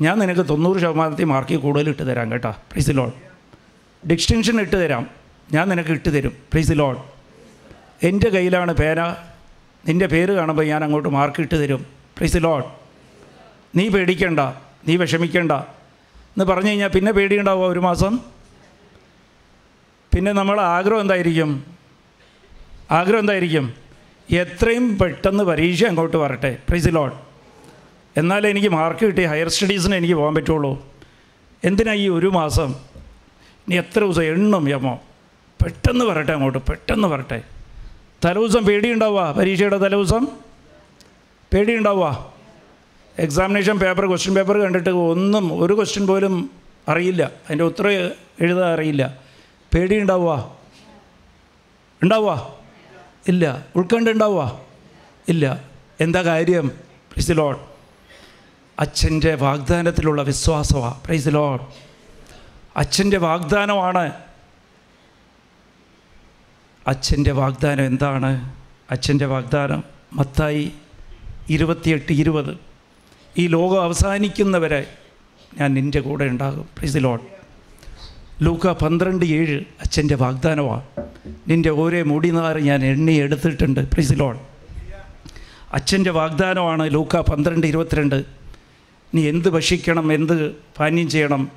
[0.00, 2.50] ഞാൻ നിനക്ക് തൊണ്ണൂറ് ശതമാനത്തിൽ മാർക്ക് കൂടുതൽ ഇട്ട് തരാം കേട്ടോ.
[2.50, 3.12] പ്രീസ് ലോഡ്
[4.06, 5.06] ഡിസ്റ്റിങ്ഷൻ ഇട്ട് തരാം.
[5.52, 6.32] ഞാൻ നിനക്ക് ഇട്ട് തരും.
[6.52, 6.98] പ്രീസ് ലോഡ്
[8.02, 9.16] എന്റെ കയ്യിലാണ് പേന.
[9.88, 11.86] നിന്റെ പേര് കാണുമ്പോൾ ഞാൻ അങ്ങോട്ട് മാർക്ക് ഇട്ട് തരും.
[12.16, 12.64] പ്രീസ് ലോഡ്
[13.76, 14.40] നീ പേടിക്കണ്ട.
[14.88, 15.52] നീ വിഷമിക്കണ്ട.
[15.52, 18.18] എന്ന് പറഞ്ഞു കഴിഞ്ഞാൽ പിന്നെ പേടിയുണ്ടാവുക ഒരു മാസം?
[20.14, 21.64] പിന്നെ നമ്മൾ ആഗ്രഹം എന്തായിരിക്കും?
[22.90, 23.74] ആഗ്രഹം എന്തായിരിക്കും?
[24.30, 26.58] എത്രയും പെട്ടെന്ന് പരീക്ഷ അങ്ങോട്ട് വരട്ടെ.
[26.68, 27.29] പ്രൈസ് ലോഡ്
[28.16, 29.24] എന്നാലേ എനിക്ക് മാർക്ക് കിട്ടി.
[29.24, 30.86] ഹയർ സ്റ്റഡീസിന് എനിക്ക് പോകാൻ പറ്റുള്ളൂ.
[31.64, 32.74] എന്തിനാ ഈ ഒരു മാസം?
[33.68, 34.22] ഇനി എത്ര ദിവസം?
[34.22, 35.00] എണ്ണും യമോ.
[35.64, 36.58] പെട്ടെന്ന് വരട്ടെ അങ്ങോട്ട്.
[36.58, 37.42] പെട്ടെന്ന് വരട്ടെ.
[38.24, 40.26] തലേദിവസം പേടിയുണ്ടാവുക പരീക്ഷയുടെ തലേദിവസം?
[41.54, 42.32] പേടിയുണ്ടാവുക
[43.18, 46.50] എക്സാമിനേഷൻ പേപ്പർ ക്വസ്റ്റ്യൻ പേപ്പർ കണ്ടിട്ട് ഒന്നും ഒരു ക്വസ്റ്റ്യൻ പോലും
[46.88, 47.22] അറിയില്ല.
[47.22, 47.90] അതിന്റെ ഉത്തരം
[48.40, 49.18] എഴുതാൻ അറിയില്ല.
[49.74, 50.56] പേടിയുണ്ടാവുക
[52.02, 52.54] ഉണ്ടാവുക
[53.28, 53.66] ഇല്ല.
[53.76, 54.60] ഉൾക്കണ്ട ഉണ്ടാവുക
[55.28, 55.64] ഇല്ല.
[56.00, 56.68] എന്താ കാര്യം?
[57.12, 57.69] പ്രൈസ് ലോഡ്
[58.80, 61.72] അച്ഛന്റെ വാഗ്ദാനത്തിലുള്ള വിശ്വാസമാണ് പ്രൈസ് ലോ
[62.76, 64.12] അച്ഛന്റെ വാഗ്ദാനമാണ്.
[66.86, 68.54] അച്ഛന്റെ വാഗ്ദാനം എന്താണ്?
[68.90, 70.72] അച്ഛന്റെ വാഗ്ദാനം മത്തായി
[71.50, 72.58] ഇരുപത്തിയെട്ട് ഇരുപത്.
[73.38, 74.94] ഈ ലോകം അവസാനിക്കുന്നവരെ
[75.60, 76.68] ഞാൻ നിന്റെ കൂടെ ഉണ്ടാകും.
[76.78, 77.20] പ്രൈസ് ലോഡ്
[78.42, 80.82] ലൂക്ക പന്ത്രണ്ട് ഏഴ് അച്ഛന്റെ വാഗ്ദാനമാണ്
[81.48, 83.80] നിന്റെ ഓരോ മുടിനാറ് ഞാൻ എണ്ണി എടുത്തിട്ടുണ്ട്.
[83.80, 84.38] പ്രൈസ് ലോഡ്
[85.72, 88.39] അച്ഛന്റെ വാഗ്ദാനമാണ് ലൂക്ക പന്ത്രണ്ട് ഇരുപത്തിരണ്ട്.
[89.14, 91.48] നീ എന്ത് ഭക്ഷിക്കണം എന്ത് പാനീയം ചെയ്യണം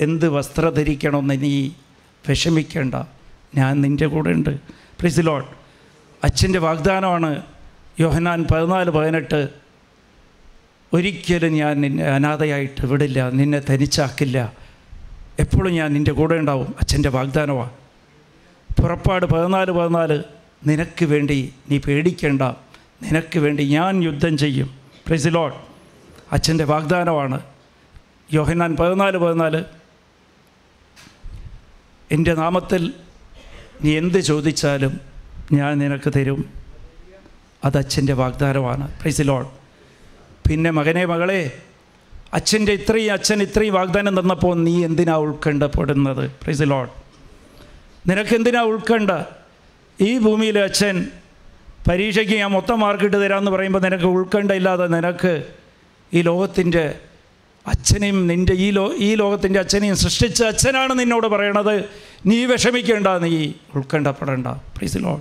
[0.00, 1.70] എന്ത് വസ്ത്രം ധരിക്കണമെന്ന് നീ
[2.28, 2.94] വിഷമിക്കേണ്ട.
[3.54, 4.50] ഞാൻ നിന്റെ കൂടെ ഉണ്ട്.
[4.68, 5.44] പ്ലീസ് ലോഡ്
[6.24, 7.42] അച്ഛന്റെ വാഗ്ദാനമാണ്
[8.00, 9.48] യോഹനാൻ പതിനാല് പതിനെട്ട്.
[10.92, 14.52] ഒരിക്കലും ഞാൻ നിന്നെ അനാഥയായിട്ട് വിടില്ല നിന്നെ തനിച്ചാക്കില്ല.
[15.38, 16.74] എപ്പോഴും ഞാൻ നിന്റെ കൂടെ ഉണ്ടാവും.
[16.80, 17.70] അച്ഛന്റെ വാഗ്ദാനമാണ്.
[18.82, 20.22] പുറപ്പാട് പതിനാല് പതിനാല്
[20.66, 22.42] നിനക്ക് വേണ്ടി നീ പേടിക്കേണ്ട
[23.02, 24.70] നിനക്ക് വേണ്ടി ഞാൻ യുദ്ധം ചെയ്യും.
[25.06, 25.69] പ്രൈസ് ലോഡ്
[26.32, 27.40] അച്ഛന്റെ വാഗ്ദാനമാണ്.
[28.32, 29.64] യോഹന്നാൻ പതിനാല് പതിനാല്.
[32.10, 32.94] എന്റെ നാമത്തിൽ
[33.84, 35.00] നീ എന്ത് ചോദിച്ചാലും
[35.52, 36.52] ഞാൻ നിനക്ക് തരും.
[37.64, 38.98] അത് അച്ഛന്റെ വാഗ്ദാനമാണ്.
[39.00, 39.46] പ്രൈസ് ലോഡ്
[40.48, 41.60] പിന്നെ മകനെ മകളെ
[42.34, 46.90] അച്ഛന്റെ ഇത്രയും അച്ഛൻ ഇത്രയും വാഗ്ദാനം തന്നപ്പോൾ നീ എന്തിനാ ഉൾക്കണ്ടപ്പെടുന്നത് പ്രൈസ് ലോഡ്
[48.10, 49.10] നിനക്ക് എന്തിനാ ഉൾക്കണ്ട
[50.00, 51.06] ഈ ഭൂമിയിലെ അച്ഛൻ
[51.88, 55.59] പരീക്ഷയ്ക്ക് ഞാൻ മൊത്തം മാർക്കിട്ട് തരാമെന്ന് പറയുമ്പോൾ നിനക്ക് ഉൾക്കണ്ട ഇല്ലാതെ നിനക്ക്
[56.12, 56.98] ഈ ലോകത്തിന്റെ
[57.66, 61.74] അച്ഛനെയും നിന്റെ ഈ ലോ ഈ ലോകത്തിന്റെ അച്ഛനെയും സൃഷ്ടിച്ച അച്ഛനാണ് നിന്നോട് പറയണത്.
[62.26, 65.20] നീ വിഷമിക്കേണ്ട നീ ഉൾക്കണ്ടപ്പെടേണ്ട പ്ലീസ് ലോൺ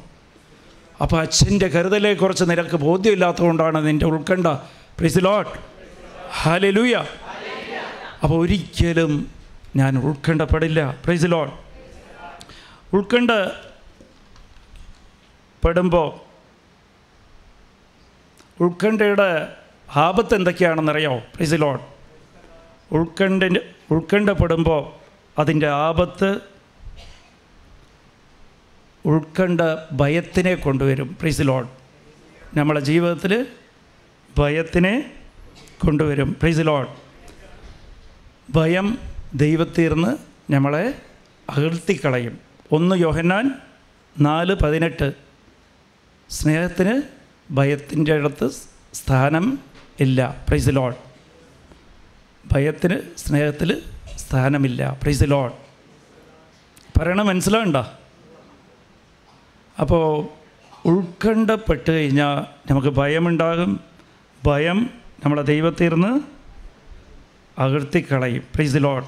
[1.02, 4.48] അപ്പോൾ അച്ഛന്റെ കരുതലെക്കുറിച്ച് നിനക്ക് ബോധ്യമില്ലാത്തതുകൊണ്ടാണ് നിന്റെ ഉൾക്കണ്ട
[5.00, 5.52] പ്ലീസ് ലോട്ട്
[6.32, 6.96] ഹലെ ലൂയ
[8.24, 9.12] അപ്പോൾ ഒരിക്കലും
[9.76, 11.50] ഞാൻ ഉൾക്കണ്ടപ്പെടില്ല പ്ലീസ് ലോൺ
[12.94, 13.32] ഉൾക്കണ്ട
[15.64, 16.10] പെടുമ്പോൾ
[18.62, 19.30] ഉൾക്കണ്ടയുടെ
[19.96, 21.18] ആപത്ത് എന്തൊക്കെയാണെന്നറിയോ?
[21.18, 21.82] പ്രിസിലോൺ ലോഡ്
[22.92, 23.60] ഉൾക്കണ്ടിന്
[23.92, 24.92] ഉൾക്കണ്ടപ്പെടുമ്പോൾ
[25.40, 26.40] അതിന്റെ ആപത്ത്
[29.06, 29.62] ഉൾക്കണ്ട
[29.92, 31.18] ഭയത്തിനെ കൊണ്ടുവരും.
[31.20, 31.70] പ്രിസിലോൺ
[32.56, 33.46] നമ്മളെ ജീവിതത്തിൽ
[34.38, 35.14] ഭയത്തിനെ
[35.80, 36.36] കൊണ്ടുവരും.
[36.42, 36.88] പ്രിസിലോൺ
[38.50, 38.98] ഭയം
[39.34, 40.18] ദൈവത്തീർന്ന്
[40.54, 41.02] നമ്മളെ
[41.50, 42.40] അകഴ്ത്തിക്കളയും
[42.72, 43.52] ഒന്ന് യോഹന്നാൻ
[44.20, 45.14] നാല് പതിനെട്ട്.
[46.30, 47.02] സ്നേഹത്തിന്
[47.52, 48.50] ഭയത്തിന്റെ അടുത്ത്
[48.94, 49.60] സ്ഥാനം
[50.00, 50.46] ഇല്ല.
[50.48, 50.96] പ്രൈസ് ലോഡ്
[52.54, 53.82] ഭയത്തിന് സ്നേഹത്തിൽ
[54.16, 54.98] സ്ഥാനമില്ല.
[55.02, 55.54] പ്രൈസ് ലോഡ്
[57.00, 57.78] പറയണ മനസ്സിലാവണ്ട?
[59.80, 60.28] അപ്പോൾ
[60.86, 63.80] ഉൾക്കണ്ഠപ്പെട്ട് കഴിഞ്ഞാൽ നമുക്ക് ഭയമുണ്ടാകും.
[64.46, 64.90] ഭയം
[65.26, 66.20] നമ്മളെ ദൈവത്തീർന്ന്
[67.62, 68.44] അകർത്തിക്കളയും.
[68.56, 69.06] പ്രൈസ് ലോഡ്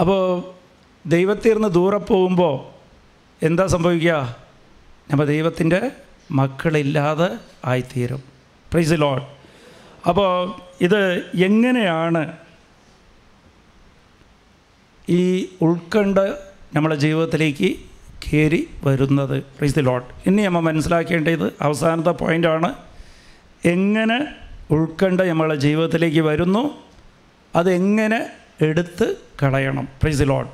[0.00, 0.54] അപ്പോൾ
[1.06, 2.66] ദൈവത്തീർന്ന് ദൂരെ പോകുമ്പോൾ
[3.46, 4.36] എന്താ സംഭവിക്കുക?
[5.10, 5.90] നമ്മൾ ദൈവത്തിന്റെ
[6.30, 7.28] മക്കളില്ലാതെ
[7.64, 8.31] ആയിത്തീരും.
[8.72, 9.22] പ്രൈസ് ലോഡ്
[10.08, 10.30] അപ്പോൾ
[10.80, 11.00] ഇത്
[11.34, 12.22] എങ്ങനെയാണ്
[15.08, 16.38] ഈ ഉൾക്കണ്ട്
[16.74, 17.68] നമ്മുടെ ജീവിതത്തിലേക്ക്
[18.24, 19.42] കയറി വരുന്നത്?
[19.58, 22.74] പ്രൈസ് ദി ലോട്ട് ഇനി നമ്മൾ മനസ്സിലാക്കേണ്ടത് അവസാനത്തെ പോയിന്റാണ്
[23.64, 24.18] എങ്ങനെ
[24.70, 26.62] ഉൾക്കണ്ഠ നമ്മളെ ജീവിതത്തിലേക്ക് വരുന്നു?
[27.56, 28.20] അതെങ്ങനെ
[28.60, 29.88] എടുത്ത് കളയണം?
[30.02, 30.50] പ്രൈസ് ദി ലോട്ട്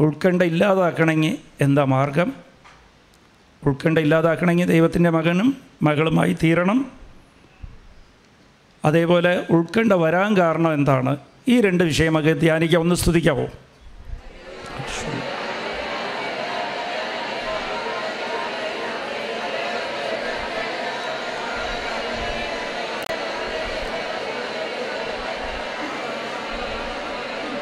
[0.00, 2.43] ഉൾക്കണ്ഠ ഇല്ലാതാക്കണമെങ്കിൽ എന്താ മാർഗം?
[3.66, 6.92] ഉൾക്കണ്ട ഇല്ലാതാക്കണമെങ്കിൽ ദൈവത്തിന്റെ മകനും മകളുമായി തീരണം.
[8.84, 11.16] അതേപോലെ ഉൾക്കണ്ട വരാൻ കാരണം എന്താണ്?
[11.48, 12.80] ഈ രണ്ട് വിഷയമൊക്കെ ധ്യാനിക്കാം.
[12.80, 13.46] ഒന്ന് സ്തുതിക്കാവോ?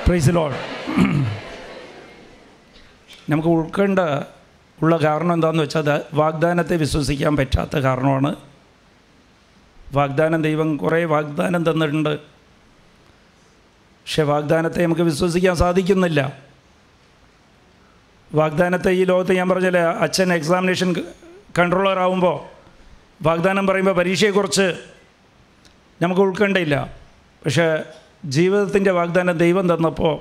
[0.07, 0.30] പ്രൈസ്
[3.28, 3.98] നമുക്ക് ഉൾക്കണ്ട
[4.83, 8.35] ഉള്ള കാരണം എന്താണെന്ന് വെച്ചാൽ വാഗ്ദാനത്തെ വിശ്വസിക്കാൻ പറ്റാത്ത കാരണമാണ്.
[9.93, 12.18] വാഗ്ദാനം ദൈവം കുറേ വാഗ്ദാനം തന്നിട്ടുണ്ട്.
[14.03, 16.39] പക്ഷെ വാഗ്ദാനത്തെ നമുക്ക് വിശ്വസിക്കാൻ സാധിക്കുന്നില്ല.
[18.35, 20.95] വാഗ്ദാനത്തെ ഈ ലോകത്ത് ഞാൻ പറഞ്ഞില്ലേ അച്ഛൻ എക്സാമിനേഷൻ
[21.59, 22.41] കൺട്രോളർ ആവുമ്പോൾ
[23.22, 24.74] വാഗ്ദാനം പറയുമ്പോൾ പരീക്ഷയെക്കുറിച്ച്
[26.03, 26.97] നമുക്ക് ഉൾക്കേണ്ടയില്ല
[27.45, 27.83] പക്ഷേ
[28.24, 30.14] ജീവിതത്തിന്റെ വാഗ്ദാനം ദൈവം തന്നപ്പോൾ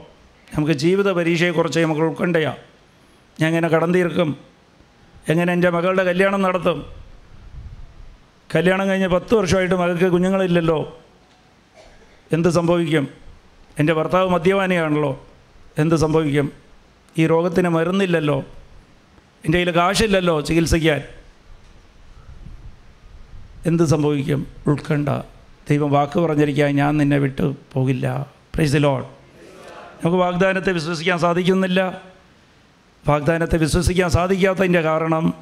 [0.55, 2.55] നമുക്ക് ജീവിത പരീക്ഷയെക്കുറിച്ച് നമുക്ക് ഉൾക്കണ്ടയാ.
[3.39, 4.50] ഞാൻ ഇങ്ങനെ കടം തീർക്കും
[5.29, 6.85] എങ്ങനെ എന്റെ മകളുടെ കല്യാണം നടത്തും?
[8.55, 10.99] കല്യാണം കഴിഞ്ഞ് പത്ത് വർഷമായിട്ട് മകൾക്ക് കുഞ്ഞുങ്ങളില്ലല്ലോ.
[12.31, 13.07] എന്ത് സംഭവിക്കും?
[13.79, 15.27] എന്റെ ഭർത്താവ് മദ്യപാനിയാണല്ലോ.
[15.77, 16.51] എന്ത് സംഭവിക്കും?
[17.17, 18.39] ഈ രോഗത്തിന് മരുന്നില്ലല്ലോ.
[19.45, 21.03] എന്റെ കയ്യിൽ കാശില്ലല്ലോ ചികിത്സിക്കാൻ.
[23.65, 24.47] എന്ത് സംഭവിക്കും?
[24.67, 25.09] ഉൾക്കണ്ട
[25.69, 28.25] ദൈവം വാക്ക് പറഞ്ഞിരിക്കാൻ ഞാൻ നിന്നെ വിട്ടു പോകില്ല.
[28.55, 29.05] പ്രൈസ് ലോഡ്
[30.03, 32.10] നമുക്ക് വാഗ്ദാനത്തെ വിശ്വസിക്കാൻ സാധിക്കുന്നില്ല.
[33.07, 35.33] വാഗ്ദാനത്തെ വിശ്വസിക്കാൻ സാധിക്കാത്തതിന്റെ കാരണം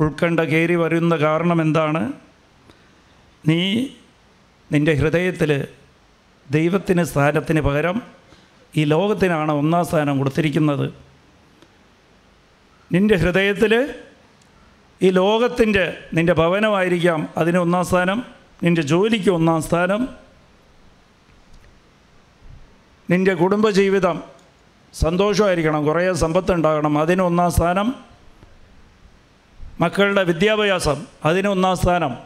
[0.00, 2.12] ഉൾക്കണ്ട കയറി വരുന്ന കാരണം എന്താണ്?
[3.48, 3.86] നീ
[4.72, 5.66] നിന്റെ ഹൃദയത്തിൽ
[6.50, 8.02] ദൈവത്തിന് സ്ഥാനത്തിന് പകരം
[8.76, 10.92] ഈ ലോകത്തിനാണ് ഒന്നാം സ്ഥാനം കൊടുത്തിരിക്കുന്നത്.
[12.92, 13.94] നിന്റെ ഹൃദയത്തിൽ
[15.02, 18.24] ഈ ലോകത്തിന്റെ നിന്റെ ഭവനമായിരിക്കാം അതിന് ഒന്നാം സ്ഥാനം
[18.64, 20.08] നിന്റെ ജോലിക്ക് ഒന്നാം സ്ഥാനം.
[23.10, 24.37] നിന്റെ കുടുംബജീവിതം
[24.94, 25.84] സന്തോഷമായിരിക്കണം.
[25.84, 27.94] കുറേ സമ്പത്ത് ഉണ്ടാകണം അതിന് ഒന്നാം സ്ഥാനം
[29.80, 31.06] മക്കളുടെ വിദ്യാഭ്യാസം.
[31.24, 32.16] അതിന് ഒന്നാം സ്ഥാനം.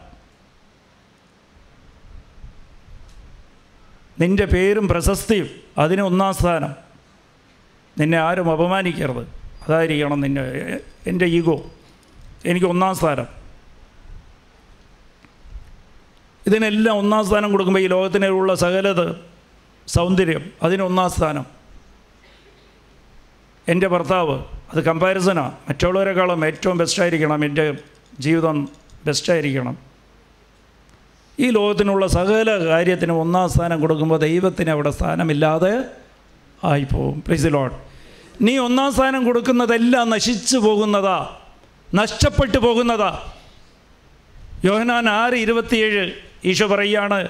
[4.21, 5.49] നിന്റെ പേരും പ്രശസ്തിയും
[5.79, 6.75] അതിന് ഒന്നാം സ്ഥാനം.
[8.01, 9.29] നിന്നെ ആരും അപമാനിക്കരുത്.
[9.69, 10.43] അതായിരിക്കണം നിന്നെ
[11.07, 11.71] എന്റെ ഈഗോ.
[12.45, 13.27] എനിക്ക് ഒന്നാം സ്ഥാനം.
[16.47, 19.17] ഇതിനെല്ലാം ഒന്നാം സ്ഥാനം കൊടുക്കുമ്പോൾ ഈ ലോകത്തിനുള്ള സകലത്
[19.87, 21.62] സൗന്ദര്യം അതിന് ഒന്നാം സ്ഥാനം.
[23.69, 27.75] എന്റെ ഭർത്താവ് അത് കമ്പാരിസനാണ് മറ്റുള്ളവരെക്കാളും ഏറ്റവും ബെസ്റ്റായിരിക്കണം എന്റെ
[28.21, 28.69] ജീവിതം
[29.05, 29.79] ബെസ്റ്റായിരിക്കണം
[31.41, 35.85] ഈ ലോകത്തിനുള്ള സകല കാര്യത്തിനും ഒന്നാം സ്ഥാനം കൊടുക്കുമ്പോൾ ദൈവത്തിന് അവിടെ സ്ഥാനമില്ലാതെ
[36.65, 37.25] ആയിപ്പോവും.
[37.27, 37.73] പ്ലീസ് ലോഡ്
[38.41, 41.37] നീ ഒന്നാം സ്ഥാനം കൊടുക്കുന്നതെല്ലാം നശിച്ചു പോകുന്നതാ.
[41.95, 43.33] നഷ്ടപ്പെട്ടു പോകുന്നതാ.
[44.65, 46.13] യോഹനാൻ ആറ് ഇരുപത്തിയേഴ്
[46.45, 47.29] ഈശോ പറയുകയാണ്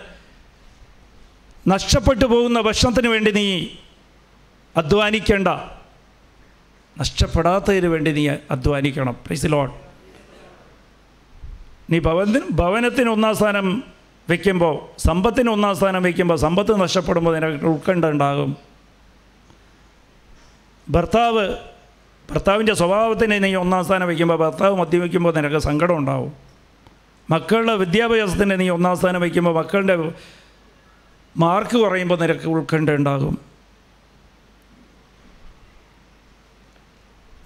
[1.69, 3.67] നഷ്ടപ്പെട്ടു പോകുന്ന ഭക്ഷണത്തിന് വേണ്ടി നീ
[4.77, 5.49] അധ്വാനിക്കേണ്ട.
[7.01, 9.13] നഷ്ടപ്പെടാത്തതിന് വേണ്ടി നീ അധ്വാനിക്കണം.
[9.13, 9.71] പ്ലീസ് ലോൺ
[11.91, 13.85] നീ ഭവനത്തിന് ഭവനത്തിന് ഒന്നാം സ്ഥാനം
[14.31, 18.57] വയ്ക്കുമ്പോൾ സമ്പത്തിന് ഒന്നാം സ്ഥാനം വയ്ക്കുമ്പോൾ സമ്പത്ത് നഷ്ടപ്പെടുമ്പോൾ നിനക്ക് ഉൾക്കണ്ട ഉണ്ടാകും.
[20.91, 21.57] ഭർത്താവ്
[22.31, 26.33] ഭർത്താവിന്റെ സ്വഭാവത്തിന് നീ ഒന്നാം സ്ഥാനം വയ്ക്കുമ്പോൾ ഭർത്താവ് മദ്യപിക്കുമ്പോൾ നിനക്ക് സങ്കടം ഉണ്ടാവും.
[27.31, 30.13] മക്കളുടെ വിദ്യാഭ്യാസത്തിന് നീ ഒന്നാം സ്ഥാനം വയ്ക്കുമ്പോൾ മക്കളുടെ
[31.37, 33.52] മാർക്ക് കുറയുമ്പോൾ നിനക്ക് ഉത്കണ്ഠ ഉണ്ടാകും.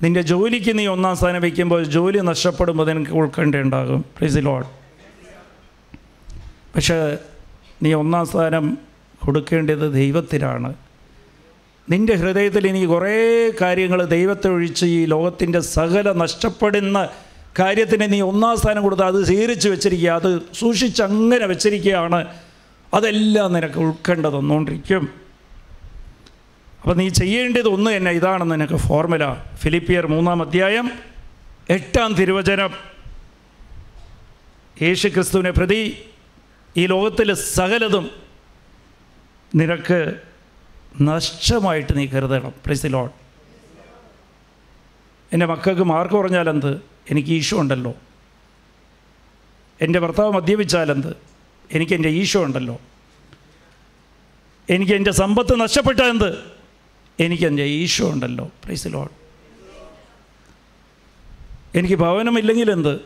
[0.03, 4.05] നിന്റെ ജോലിക്ക് നീ ഒന്നാം സ്ഥാനം വയ്ക്കുമ്പോൾ ജോലി നഷ്ടപ്പെടുമ്പോൾ നിനക്ക് ഉൾക്കണ്ട ഉണ്ടാകും.
[4.19, 4.67] പ്ലീസ് ലോഡ്
[6.77, 7.17] പക്ഷേ
[7.83, 8.79] നീ ഒന്നാം സ്ഥാനം
[9.27, 10.75] കൊടുക്കേണ്ടത് ദൈവത്തിനാണ്
[11.91, 17.09] നിന്റെ ഹൃദയത്തിൽ ഇനി കുറേ കാര്യങ്ങൾ ദൈവത്തെ ഒഴിച്ച് ഈ ലോകത്തിന്റെ സകല നഷ്ടപ്പെടുന്ന
[17.59, 22.27] കാര്യത്തിന് നീ ഒന്നാം സ്ഥാനം കൊടുത്ത് അത് സ്വീകരിച്ച് വെച്ചിരിക്കുക അത് സൂക്ഷിച്ച് അങ്ങനെ വെച്ചിരിക്കുകയാണ്.
[22.95, 25.26] അതെല്ലാം നിനക്ക് ഉൾക്കേണ്ട തന്നുകൊണ്ടിരിക്കും
[26.87, 30.91] അപ്പോൾ നീ ചെയ്യേണ്ടത് ഒന്ന് തന്നെ ഇതാണെന്ന് നിനക്ക് ഫോർമുല ഫിലിപ്പിയർ മൂന്നാം അധ്യായം
[31.71, 32.75] എട്ടാം തിരുവചനം.
[34.83, 36.05] യേശു ക്രിസ്തുവിനെ പ്രതി
[36.77, 38.11] ഈ ലോകത്തിലെ സകലതും
[39.55, 40.21] നിനക്ക്
[41.01, 42.51] നഷ്ടമായിട്ട് നീ കരുതണം.
[42.51, 43.11] പ്ലീസ് ലോഡ്
[45.33, 47.95] എന്റെ മക്കൾക്ക് മാർക്ക് കുറഞ്ഞാലെന്ത് എനിക്ക് ഈശോ ഉണ്ടല്ലോ.
[49.81, 51.17] എന്റെ ഭർത്താവ് മദ്യപിച്ചാലെന്ത്
[51.73, 52.81] എനിക്ക് എന്റെ ഈശോ ഉണ്ടല്ലോ.
[54.71, 56.56] എനിക്ക് എന്റെ സമ്പത്ത് നഷ്ടപ്പെട്ടാൽ എന്ത്?
[57.21, 58.51] എനിക്ക് എന്റെ ഈശോ ഉണ്ടല്ലോ.
[58.65, 59.11] പ്രൈസ് ലോഡ്
[61.79, 63.01] എനിക്ക് ഭവനമില്ലെങ്കിൽ എന്ത്?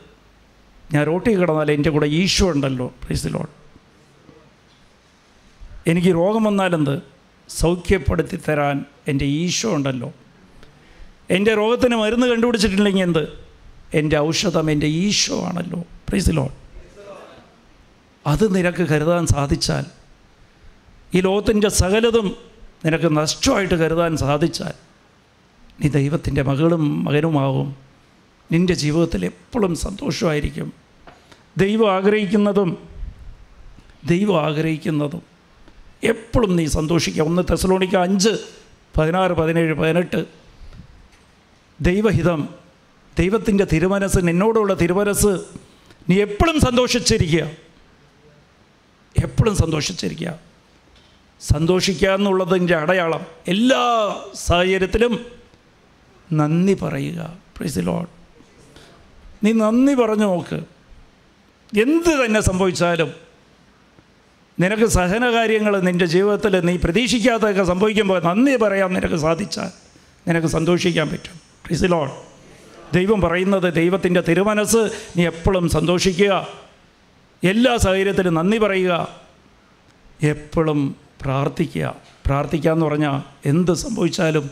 [0.92, 2.86] ഞാൻ റോട്ടി കിടന്നാൽ എന്റെ കൂടെ ഈശോ ഉണ്ടല്ലോ.
[2.86, 3.48] പ്രൈസ് ലോഡ്
[5.86, 7.02] എനിക്ക് രോഗം വന്നാലെന്ത്
[7.48, 10.12] സൗഖ്യപ്പെടുത്തി തരാൻ എന്റെ ഈശോ ഉണ്ടല്ലോ.
[11.30, 13.38] എന്റെ രോഗത്തിന് മരുന്ന് കണ്ടുപിടിച്ചിട്ടില്ലെങ്കിൽ എന്ത്?
[13.94, 15.84] എന്റെ ഔഷധം എന്റെ ഈശോ ആണല്ലോ.
[16.08, 16.52] പ്രൈസ് ലോഡ്
[18.26, 19.84] അത് നിനക്ക് കരുതാൻ സാധിച്ചാൽ
[21.14, 22.49] ഈ ലോകത്തിന്റെ സകലതും
[22.84, 24.72] നിനക്ക് നഷ്ടമായിട്ട് കരുതാൻ സാധിച്ചാൽ
[25.80, 27.76] നീ ദൈവത്തിന്റെ മകളും മകനുമാവും
[28.52, 30.72] നിന്റെ ജീവിതത്തിൽ എപ്പോഴും സന്തോഷമായിരിക്കും.
[31.56, 32.88] ദൈവം ആഗ്രഹിക്കുന്നതും
[34.04, 35.22] ദൈവം ആഗ്രഹിക്കുന്നതും
[36.04, 38.30] എപ്പോഴും നീ സന്തോഷിക്കുക ഒന്ന് തെസലോണിക്ക അഞ്ച്
[38.98, 40.24] പതിനാറ് പതിനേഴ് പതിനെട്ട്.
[41.80, 42.48] ദൈവഹിതം
[43.18, 45.40] ദൈവത്തിന്റെ തിരുമനസ് നിന്നോടുള്ള തിരുമനസ്
[46.10, 47.50] നീ എപ്പോഴും സന്തോഷിച്ചിരിക്കുക.
[49.24, 50.49] എപ്പോഴും സന്തോഷിച്ചിരിക്കുക.
[51.40, 55.26] സന്തോഷിക്കുക എന്നുള്ളതിന്റെ അടയാളം എല്ലാ സാഹചര്യത്തിലും
[56.32, 57.38] നന്ദി പറയുക.
[57.56, 58.08] പ്രൈസ് ലോഡ്
[59.44, 60.60] നീ നന്ദി പറഞ്ഞു നോക്ക്.
[61.80, 63.12] എന്ത് തന്നെ സംഭവിച്ചാലും
[64.60, 69.70] നിനക്ക് സഹനകാര്യങ്ങൾ നിന്റെ ജീവിതത്തിൽ നീ പ്രതീക്ഷിക്കാത്തതൊക്കെ സംഭവിക്കുമ്പോൾ നന്ദി പറയാൻ നിനക്ക് സാധിച്ചാൽ
[70.28, 71.40] നിനക്ക് സന്തോഷിക്കാൻ പറ്റും.
[71.66, 72.10] പ്രൈസ് ലോഡ്
[72.94, 76.48] ദൈവം പറയുന്നത് ദൈവത്തിന്റെ തിരുമനസ് നീ എപ്പോഴും സന്തോഷിക്കുക.
[77.44, 79.08] എല്ലാ സാഹചര്യത്തിലും നന്ദി പറയുക.
[80.22, 81.96] എപ്പോഴും പ്രാർത്ഥിക്കുക.
[82.26, 84.50] പ്രാർത്ഥിക്കുക എന്ന് പറഞ്ഞാൽ എന്ത് സംഭവിച്ചാലും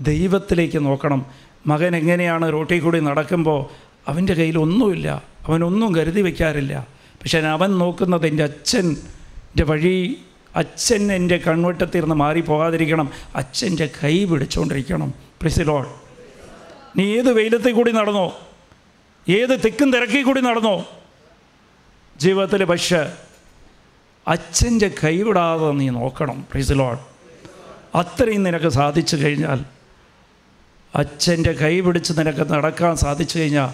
[0.00, 1.26] ദൈവത്തിലേക്ക് നോക്കണം.
[1.66, 3.66] മകൻ എങ്ങനെയാണ് റോട്ടിൽ കൂടി നടക്കുമ്പോൾ
[4.08, 5.22] അവന്റെ കയ്യിൽ ഒന്നുമില്ല.
[5.48, 10.18] അവനൊന്നും കരുതി വയ്ക്കാറില്ല പക്ഷേ അവൻ നോക്കുന്നത് എന്റെ അച്ഛന്റെ വഴി
[10.56, 13.10] അച്ഛൻ എന്റെ കൺവെട്ടത്തിരുന്ന് മാറി പോകാതിരിക്കണം.
[13.34, 15.86] അച്ഛന്റെ കൈ പിടിച്ചുകൊണ്ടിരിക്കണം പ്രിസിലോൾ
[16.96, 18.38] നീ ഏത് വെയിലത്തിൽ കൂടി നടന്നോ?
[19.28, 20.84] ഏത് തിക്കും തിരക്കിൽ കൂടി നടന്നോ?
[22.16, 23.12] ജീവിതത്തിൽ പക്ഷേ
[24.28, 26.96] അച്ഛന്റെ കൈവിടാതെ നീ നോക്കണം പ്രീസിലോൺ
[27.94, 29.60] അത്രയും നിനക്ക് സാധിച്ചു കഴിഞ്ഞാൽ
[30.94, 33.70] അച്ഛന്റെ കൈ പിടിച്ച് നിനക്ക് നടക്കാൻ സാധിച്ചു കഴിഞ്ഞാൽ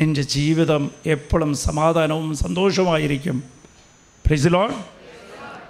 [0.00, 3.36] നിന്റെ ജീവിതം എപ്പോഴും സമാധാനവും സന്തോഷവുമായിരിക്കും.
[4.26, 4.72] പ്രിസിലോൺ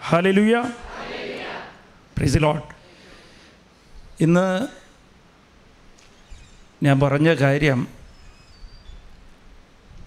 [0.08, 0.56] ഹലലുയ
[2.16, 2.60] പ്രിസിലോൺ
[4.20, 4.46] ഇന്ന്
[6.82, 7.80] ഞാൻ പറഞ്ഞ കാര്യം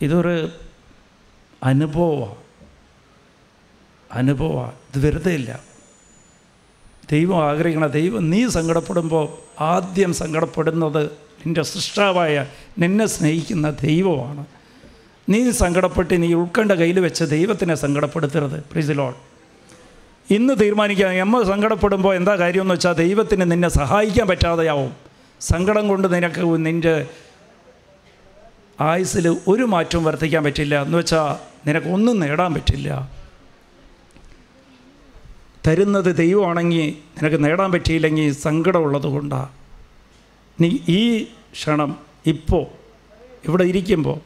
[0.01, 0.35] ഇതൊരു
[1.63, 2.40] അനുഭവമാണ്.
[4.11, 5.59] അനുഭവമാണ് ഇത് വെറുതെ ഇല്ല
[7.11, 9.29] ദൈവം ആഗ്രഹിക്കണ ദൈവം നീ സങ്കടപ്പെടുമ്പോൾ
[9.63, 12.45] ആദ്യം സങ്കടപ്പെടുന്നത് നിന്റെ സൃഷ്ടാവായ
[12.79, 14.45] നിന്നെ സ്നേഹിക്കുന്ന ദൈവമാണ്.
[15.29, 18.63] നീ സങ്കടപ്പെട്ട് നീ ഉൾക്കണ്ട കയ്യിൽ വെച്ച് ദൈവത്തിനെ സങ്കടപ്പെടുത്തരുത്.
[18.71, 19.15] പ്രീസിലോൾ
[20.29, 21.17] ഇന്ന് തീരുമാനിക്കാം.
[21.17, 24.93] നമ്മൾ സങ്കടപ്പെടുമ്പോൾ എന്താ കാര്യമെന്ന് വെച്ചാൽ ദൈവത്തിന് നിന്നെ സഹായിക്കാൻ പറ്റാതെയാവും.
[25.41, 27.07] സങ്കടം കൊണ്ട് നിനക്ക് നിന്റെ
[28.81, 30.81] ആയുസ്സിൽ ഒരു മാറ്റവും വർദ്ധിക്കാൻ പറ്റില്ല.
[30.81, 31.35] എന്ന് വെച്ചാൽ
[31.67, 33.20] നിനക്കൊന്നും നേടാൻ പറ്റില്ല.
[35.67, 36.93] തരുന്നത് ദൈവമാണെങ്കിൽ
[37.23, 39.49] നിനക്ക് നേടാൻ പറ്റിയില്ലെങ്കിൽ സങ്കടമുള്ളത് കൊണ്ടാണ്
[40.61, 42.65] നീ ഈ ക്ഷണം ഇപ്പോൾ
[43.47, 44.19] ഇവിടെ ഇരിക്കുമ്പോൾ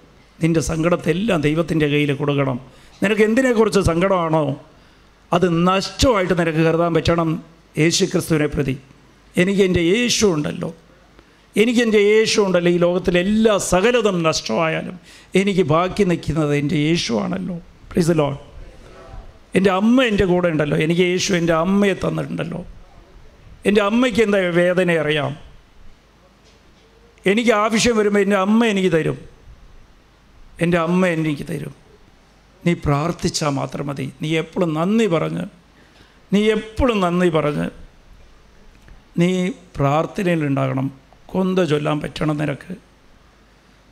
[0.43, 2.59] നിന്റെ സങ്കടത്തെല്ലാം ദൈവത്തിന്റെ കയ്യിൽ കൊടുക്കണം.
[3.03, 4.61] നിനക്ക് എന്തിനെക്കുറിച്ച് സങ്കടമാണോ?
[5.33, 7.43] അത് നഷ്ടമായിട്ട് നിനക്ക് കരുതാൻ പറ്റണം
[7.77, 8.77] യേശു ക്രിസ്തുവിനെ പ്രതി.
[9.37, 10.75] എനിക്ക് എന്റെ യേശു ഉണ്ടല്ലോ.
[11.57, 12.71] എനിക്ക് എന്റെ യേശു ഉണ്ടല്ലോ.
[12.71, 14.99] ഈ ലോകത്തിലെ എല്ലാ സകലതും നഷ്ടമായാലും
[15.35, 17.55] എനിക്ക് ബാക്കി നിൽക്കുന്നത് എന്റെ യേശു ആണല്ലോ.
[17.91, 18.37] പ്ലീസ് ലോൺ
[19.55, 20.77] എന്റെ അമ്മ എന്റെ കൂടെ ഉണ്ടല്ലോ.
[20.77, 22.65] എനിക്ക് യേശു എന്റെ അമ്മയെ തന്നിട്ടുണ്ടല്ലോ.
[23.65, 25.37] എന്റെ അമ്മയ്ക്ക് എന്താ വേദന അറിയാം.
[27.25, 29.17] എനിക്ക് ആവശ്യം വരുമ്പോൾ എന്റെ അമ്മ എനിക്ക് തരും.
[30.61, 31.75] എന്റെ അമ്മ എനിക്ക് തരും.
[32.65, 34.13] നീ പ്രാർത്ഥിച്ചാൽ മാത്രം മതി.
[34.21, 35.45] നീ എപ്പോഴും നന്ദി പറഞ്ഞ്
[36.33, 37.69] നീ എപ്പോഴും നന്ദി പറഞ്ഞ്
[39.17, 40.91] നീ പ്രാർത്ഥനയിലുണ്ടാകണം
[41.25, 42.75] കൊന്ത ചൊല്ലാൻ പറ്റണം നിനക്ക്.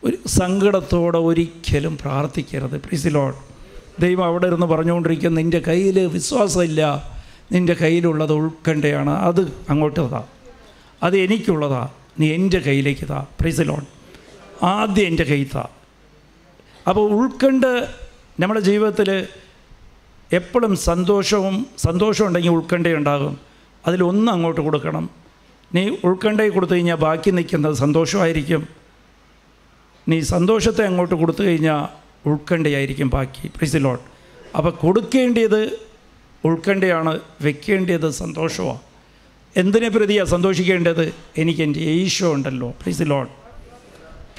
[0.04, 2.82] ഒരു സങ്കടത്തോടെ ഒരിക്കലും പ്രാർത്ഥിക്കരുത്.
[2.82, 3.53] പ്രീസിലോഡ്
[4.00, 7.12] ദൈവം അവിടെ ഇരുന്ന് പറഞ്ഞുകൊണ്ടിരിക്കുന്ന നിന്റെ കയ്യിൽ വിശ്വാസമില്ല
[7.52, 10.28] നിന്റെ കയ്യിലുള്ളത് ഉൾക്കണ്ടയാണ് അത് അങ്ങോട്ട് താ
[11.04, 11.90] അത് എനിക്കുള്ളതാ
[12.20, 13.86] നീ എന്റെ കയ്യിലേക്ക് താ പ്രീസിലോൺ
[14.64, 15.70] ആദ്യം എന്റെ കയ്യിൽ താ.
[16.88, 17.90] അപ്പോൾ ഉൾക്കണ്ട്
[18.40, 19.28] നമ്മുടെ ജീവിതത്തിൽ
[20.32, 23.40] എപ്പോഴും സന്തോഷവും സന്തോഷം ഉണ്ടെങ്കിൽ ഉൾക്കണ്ടയുണ്ടാകും
[23.88, 25.10] അതിലൊന്ന് അങ്ങോട്ട് കൊടുക്കണം.
[25.76, 28.68] നീ ഉൾക്കണ്ടയിൽ കൊടുത്തു കഴിഞ്ഞാൽ ബാക്കി നിൽക്കുന്നത് സന്തോഷമായിരിക്കും.
[30.08, 33.48] നീ സന്തോഷത്തെ അങ്ങോട്ട് കൊടുത്തു കഴിഞ്ഞാൽ ഉൾക്കണ്ടയായിരിക്കും ബാക്കി.
[33.48, 34.04] പ്രിസിലോട്ട്
[34.58, 35.80] അപ്പോൾ കൊടുക്കേണ്ടത്
[36.46, 38.80] ഉൾക്കണ്ടയാണ് വെക്കേണ്ടത് സന്തോഷമാണ്
[39.58, 41.14] എന്തിനെ പ്രതിയാണ് സന്തോഷിക്കേണ്ടത്?
[41.38, 42.70] എനിക്ക് എന്റെ ഈശോ ഉണ്ടല്ലോ.
[42.70, 43.34] പ്രിസിലോട്ട്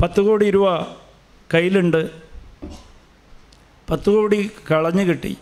[0.03, 0.82] പത്ത് കോടി രൂപ
[1.55, 2.11] കയ്യിലുണ്ട്.
[3.91, 5.37] പത്ത് കോടി കളഞ്ഞു കിട്ടി.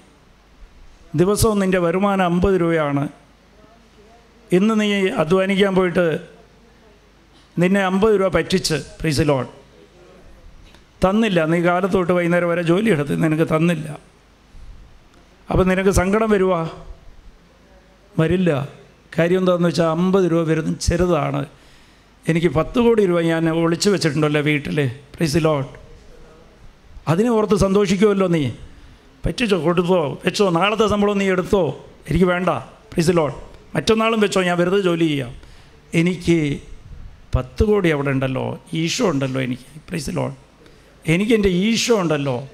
[1.14, 3.09] ദിവസവും നിന്റെ വരുമാനം അമ്പത് രൂപയാണ്.
[4.53, 6.20] ഇന്ന് നീ അധ്വാനിക്കാൻ പോയിട്ട്
[7.59, 8.74] നിന്നെ അമ്പത് രൂപ പറ്റിച്ച്.
[8.74, 9.47] പ്രീസിലോൺ
[11.09, 11.44] തന്നില്ല.
[11.44, 13.98] നീ കാലത്തോട്ട് വൈകുന്നേരം വരെ ജോലി എടുത്ത് നിനക്ക് തന്നില്ല.
[15.50, 16.70] അപ്പം നിനക്ക് സങ്കടം വരുവാ?
[18.18, 18.68] വരില്ല.
[19.18, 21.46] കാര്യം എന്താണെന്ന് വെച്ചാൽ അമ്പത് രൂപ വരുന്ന ചെറുതാണ്.
[22.28, 25.82] എനിക്ക് പത്ത് കോടി രൂപ ഞാൻ ഒളിച്ചു വെച്ചിട്ടുണ്ടല്ലോ വീട്ടിൽ പ്രീസിലോട്ട്
[27.09, 28.50] അതിനെ ഓർത്ത് സന്തോഷിക്കുമല്ലോ നീ.
[29.26, 29.64] പറ്റിച്ചോ?
[29.64, 30.20] കൊടുത്തോ?
[30.24, 30.50] വെച്ചോ?
[30.50, 31.86] നാളത്തെ ശമ്പളം നീ എടുത്തോ?
[32.11, 32.48] എനിക്ക് വേണ്ട.
[32.92, 33.38] പ്രൈസ് ലോട്ട്
[33.76, 34.42] മറ്റന്നാളും വെച്ചോ?
[34.42, 35.34] ഞാൻ വെറുതെ ജോലി ചെയ്യാം.
[35.94, 36.61] എനിക്ക്
[37.34, 38.59] പത്ത് കോടി അവിടെ ഉണ്ടല്ലോ.
[38.74, 39.62] ഈശോ ഉണ്ടല്ലോ എനിക്ക്.
[39.88, 40.32] പ്രൈസ് ലോൺ
[41.07, 42.48] എനിക്ക് എന്റെ ഈശോ ഉണ്ടല്ലോ.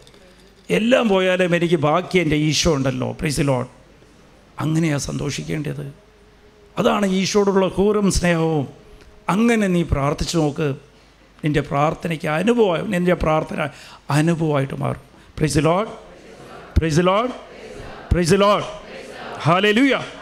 [0.70, 3.12] എല്ലാം പോയാലും എനിക്ക് ബാക്കി എന്റെ ഈശോ ഉണ്ടല്ലോ.
[3.12, 3.66] പ്രൈസ് ലോൺ
[4.60, 5.92] അങ്ങനെയാണ് സന്തോഷിക്കേണ്ടത്.
[6.78, 8.68] അതാണ് ഈശോടുള്ള കൂറും സ്നേഹവും.
[9.28, 10.74] അങ്ങനെ നീ പ്രാർത്ഥിച്ചു നോക്ക്.
[11.44, 13.68] നിന്റെ പ്രാർത്ഥനയ്ക്ക് അനുഭവം നിന്റെ പ്രാർത്ഥന
[14.10, 15.00] അനുഭവമായിട്ട് മാറും.
[15.38, 15.88] Praise lord
[16.78, 17.30] praise lord
[18.12, 20.17] praise lord